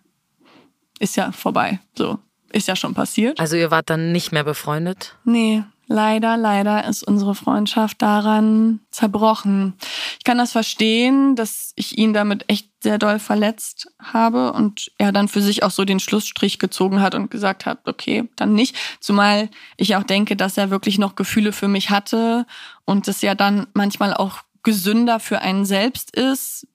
[0.99, 1.81] Ist ja vorbei.
[1.99, 2.19] So,
[2.53, 3.39] ist ja schon passiert.
[3.39, 5.17] Also ihr wart dann nicht mehr befreundet?
[5.25, 9.75] Nee, leider, leider ist unsere Freundschaft daran zerbrochen.
[10.19, 15.13] Ich kann das verstehen, dass ich ihn damit echt sehr doll verletzt habe und er
[15.13, 18.77] dann für sich auch so den Schlussstrich gezogen hat und gesagt hat, okay, dann nicht.
[19.01, 22.47] Zumal ich auch denke, dass er wirklich noch Gefühle für mich hatte
[22.85, 26.67] und es ja dann manchmal auch gesünder für einen selbst ist,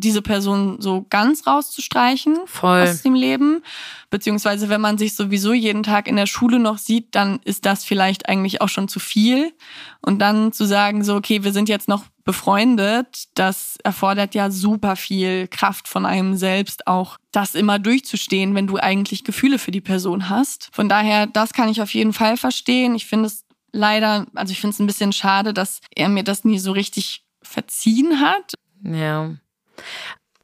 [0.00, 2.82] diese Person so ganz rauszustreichen Voll.
[2.82, 3.62] aus dem Leben.
[4.10, 7.84] Beziehungsweise wenn man sich sowieso jeden Tag in der Schule noch sieht, dann ist das
[7.84, 9.52] vielleicht eigentlich auch schon zu viel.
[10.00, 14.96] Und dann zu sagen, so, okay, wir sind jetzt noch befreundet, das erfordert ja super
[14.96, 19.80] viel Kraft von einem selbst, auch das immer durchzustehen, wenn du eigentlich Gefühle für die
[19.80, 20.68] Person hast.
[20.72, 22.94] Von daher, das kann ich auf jeden Fall verstehen.
[22.94, 26.44] Ich finde es leider, also ich finde es ein bisschen schade, dass er mir das
[26.44, 28.54] nie so richtig verziehen hat.
[28.84, 29.34] Ja.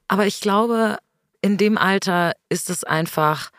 [0.08, 0.98] Aber ich glaube,
[1.40, 3.50] in dem Alter ist es einfach,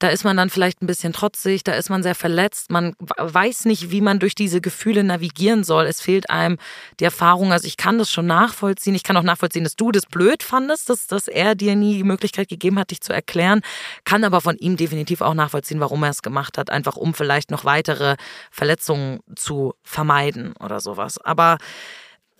[0.00, 3.66] da ist man dann vielleicht ein bisschen trotzig, da ist man sehr verletzt, man weiß
[3.66, 5.84] nicht, wie man durch diese Gefühle navigieren soll.
[5.84, 6.56] Es fehlt einem
[6.98, 7.52] die Erfahrung.
[7.52, 8.94] Also ich kann das schon nachvollziehen.
[8.94, 12.04] Ich kann auch nachvollziehen, dass du das blöd fandest, dass, dass er dir nie die
[12.04, 13.60] Möglichkeit gegeben hat, dich zu erklären.
[14.04, 16.70] Kann aber von ihm definitiv auch nachvollziehen, warum er es gemacht hat.
[16.70, 18.16] Einfach um vielleicht noch weitere
[18.50, 21.18] Verletzungen zu vermeiden oder sowas.
[21.18, 21.58] Aber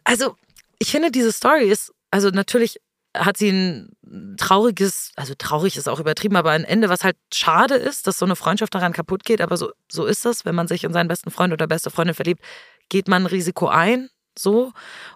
[0.05, 0.35] also
[0.79, 2.81] ich finde, diese Story ist, also natürlich
[3.17, 7.75] hat sie ein trauriges, also traurig ist auch übertrieben, aber ein Ende, was halt schade
[7.75, 9.41] ist, dass so eine Freundschaft daran kaputt geht.
[9.41, 12.15] Aber so, so ist das, wenn man sich in seinen besten Freund oder beste Freundin
[12.15, 12.43] verliebt,
[12.89, 14.73] geht man ein Risiko ein, so.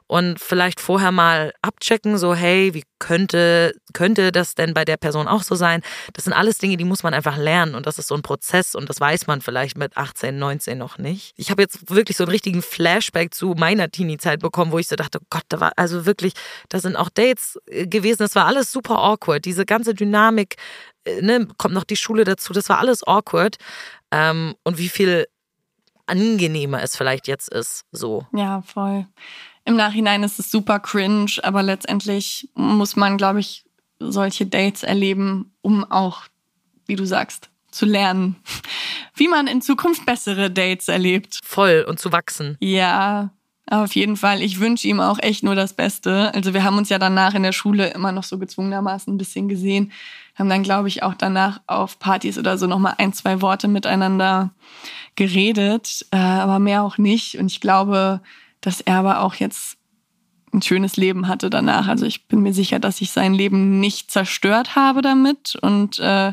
[0.06, 5.28] Und vielleicht vorher mal abchecken, so hey, wie könnte könnte das denn bei der Person
[5.28, 5.82] auch so sein?
[6.12, 7.74] Das sind alles Dinge, die muss man einfach lernen.
[7.74, 10.98] Und das ist so ein Prozess und das weiß man vielleicht mit 18, 19 noch
[10.98, 11.32] nicht.
[11.36, 14.96] Ich habe jetzt wirklich so einen richtigen Flashback zu meiner Teenie-Zeit bekommen, wo ich so
[14.96, 16.34] dachte, oh Gott, da war also wirklich,
[16.68, 20.56] da sind auch Dates äh, gewesen, das war alles super awkward, diese ganze Dynamik,
[21.04, 23.56] äh, ne, kommt noch die Schule dazu, das war alles awkward.
[24.10, 25.26] Ähm, und wie viel
[26.06, 28.26] angenehmer es vielleicht jetzt ist, so.
[28.32, 29.06] Ja, voll.
[29.64, 33.64] Im Nachhinein ist es super cringe, aber letztendlich muss man, glaube ich,
[33.98, 36.22] solche Dates erleben, um auch,
[36.86, 38.36] wie du sagst, zu lernen,
[39.14, 41.40] wie man in Zukunft bessere Dates erlebt.
[41.44, 42.56] Voll und zu wachsen.
[42.60, 43.30] Ja,
[43.70, 44.42] auf jeden Fall.
[44.42, 46.32] Ich wünsche ihm auch echt nur das Beste.
[46.34, 49.48] Also wir haben uns ja danach in der Schule immer noch so gezwungenermaßen ein bisschen
[49.48, 49.92] gesehen,
[50.34, 54.50] haben dann, glaube ich, auch danach auf Partys oder so nochmal ein, zwei Worte miteinander
[55.16, 57.38] geredet, äh, aber mehr auch nicht.
[57.38, 58.20] Und ich glaube,
[58.60, 59.78] dass er aber auch jetzt
[60.52, 61.88] ein schönes Leben hatte danach.
[61.88, 66.32] Also ich bin mir sicher, dass ich sein Leben nicht zerstört habe damit und äh,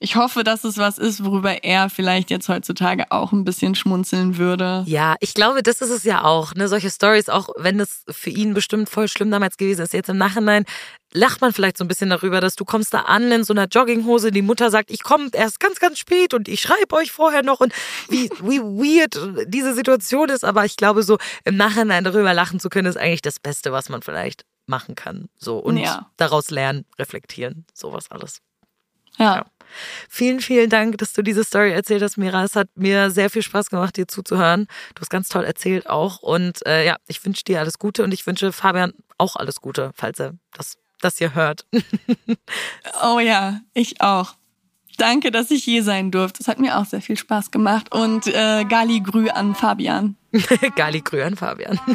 [0.00, 4.36] ich hoffe, dass es was ist, worüber er vielleicht jetzt heutzutage auch ein bisschen schmunzeln
[4.36, 4.84] würde.
[4.86, 6.54] Ja, ich glaube, das ist es ja auch.
[6.54, 6.68] Ne?
[6.68, 10.16] Solche Stories, auch wenn es für ihn bestimmt voll schlimm damals gewesen ist, jetzt im
[10.18, 10.64] Nachhinein
[11.12, 13.66] lacht man vielleicht so ein bisschen darüber, dass du kommst da an in so einer
[13.66, 17.42] Jogginghose, die Mutter sagt, ich komme erst ganz, ganz spät und ich schreibe euch vorher
[17.42, 17.72] noch und
[18.08, 19.18] wie, wie weird
[19.48, 20.44] diese Situation ist.
[20.44, 23.88] Aber ich glaube, so im Nachhinein darüber lachen zu können, ist eigentlich das Beste, was
[23.88, 25.28] man vielleicht machen kann.
[25.38, 26.10] So und Ja.
[26.18, 28.40] daraus lernen, reflektieren, sowas alles.
[29.16, 29.36] Ja.
[29.36, 29.46] Ja.
[30.08, 32.44] Vielen, vielen Dank, dass du diese Story erzählt hast, Mira.
[32.44, 34.66] Es hat mir sehr viel Spaß gemacht, dir zuzuhören.
[34.94, 36.20] Du hast ganz toll erzählt auch.
[36.20, 39.92] Und äh, ja, ich wünsche dir alles Gute und ich wünsche Fabian auch alles Gute,
[39.94, 41.66] falls er das, das hier hört.
[43.02, 44.34] Oh ja, ich auch.
[44.96, 46.42] Danke, dass ich hier sein durfte.
[46.42, 47.94] Es hat mir auch sehr viel Spaß gemacht.
[47.94, 50.16] Und äh, Gali Grü an Fabian.
[50.74, 51.78] Gali Grü an Fabian.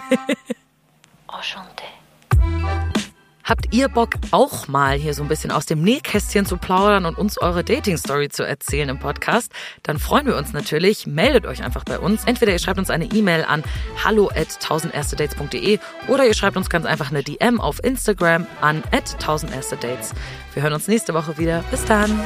[3.44, 7.18] Habt ihr Bock, auch mal hier so ein bisschen aus dem Nähkästchen zu plaudern und
[7.18, 9.52] uns eure Dating-Story zu erzählen im Podcast?
[9.84, 11.08] Dann freuen wir uns natürlich.
[11.08, 12.24] Meldet euch einfach bei uns.
[12.24, 13.64] Entweder ihr schreibt uns eine E-Mail an
[14.04, 19.10] hallo at 1000erstedates.de oder ihr schreibt uns ganz einfach eine DM auf Instagram an at
[19.22, 20.12] 1000erstedates.
[20.54, 21.64] Wir hören uns nächste Woche wieder.
[21.70, 22.20] Bis dann.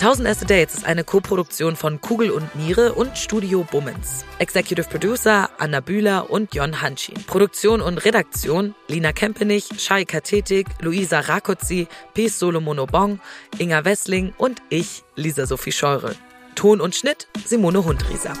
[0.00, 4.24] 1000 Erste Dates ist eine Koproduktion von Kugel und Niere und Studio Bummens.
[4.38, 7.16] Executive Producer Anna Bühler und Jon Hanschin.
[7.26, 13.18] Produktion und Redaktion Lina Kempenich, Shai Kathetik, Luisa Rakotzi, Pies Solomono Bong,
[13.58, 16.14] Inga Wessling und ich, Lisa Sophie Scheure.
[16.54, 18.34] Ton und Schnitt Simone Hundrieser.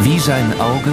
[0.00, 0.92] Wie sein Auge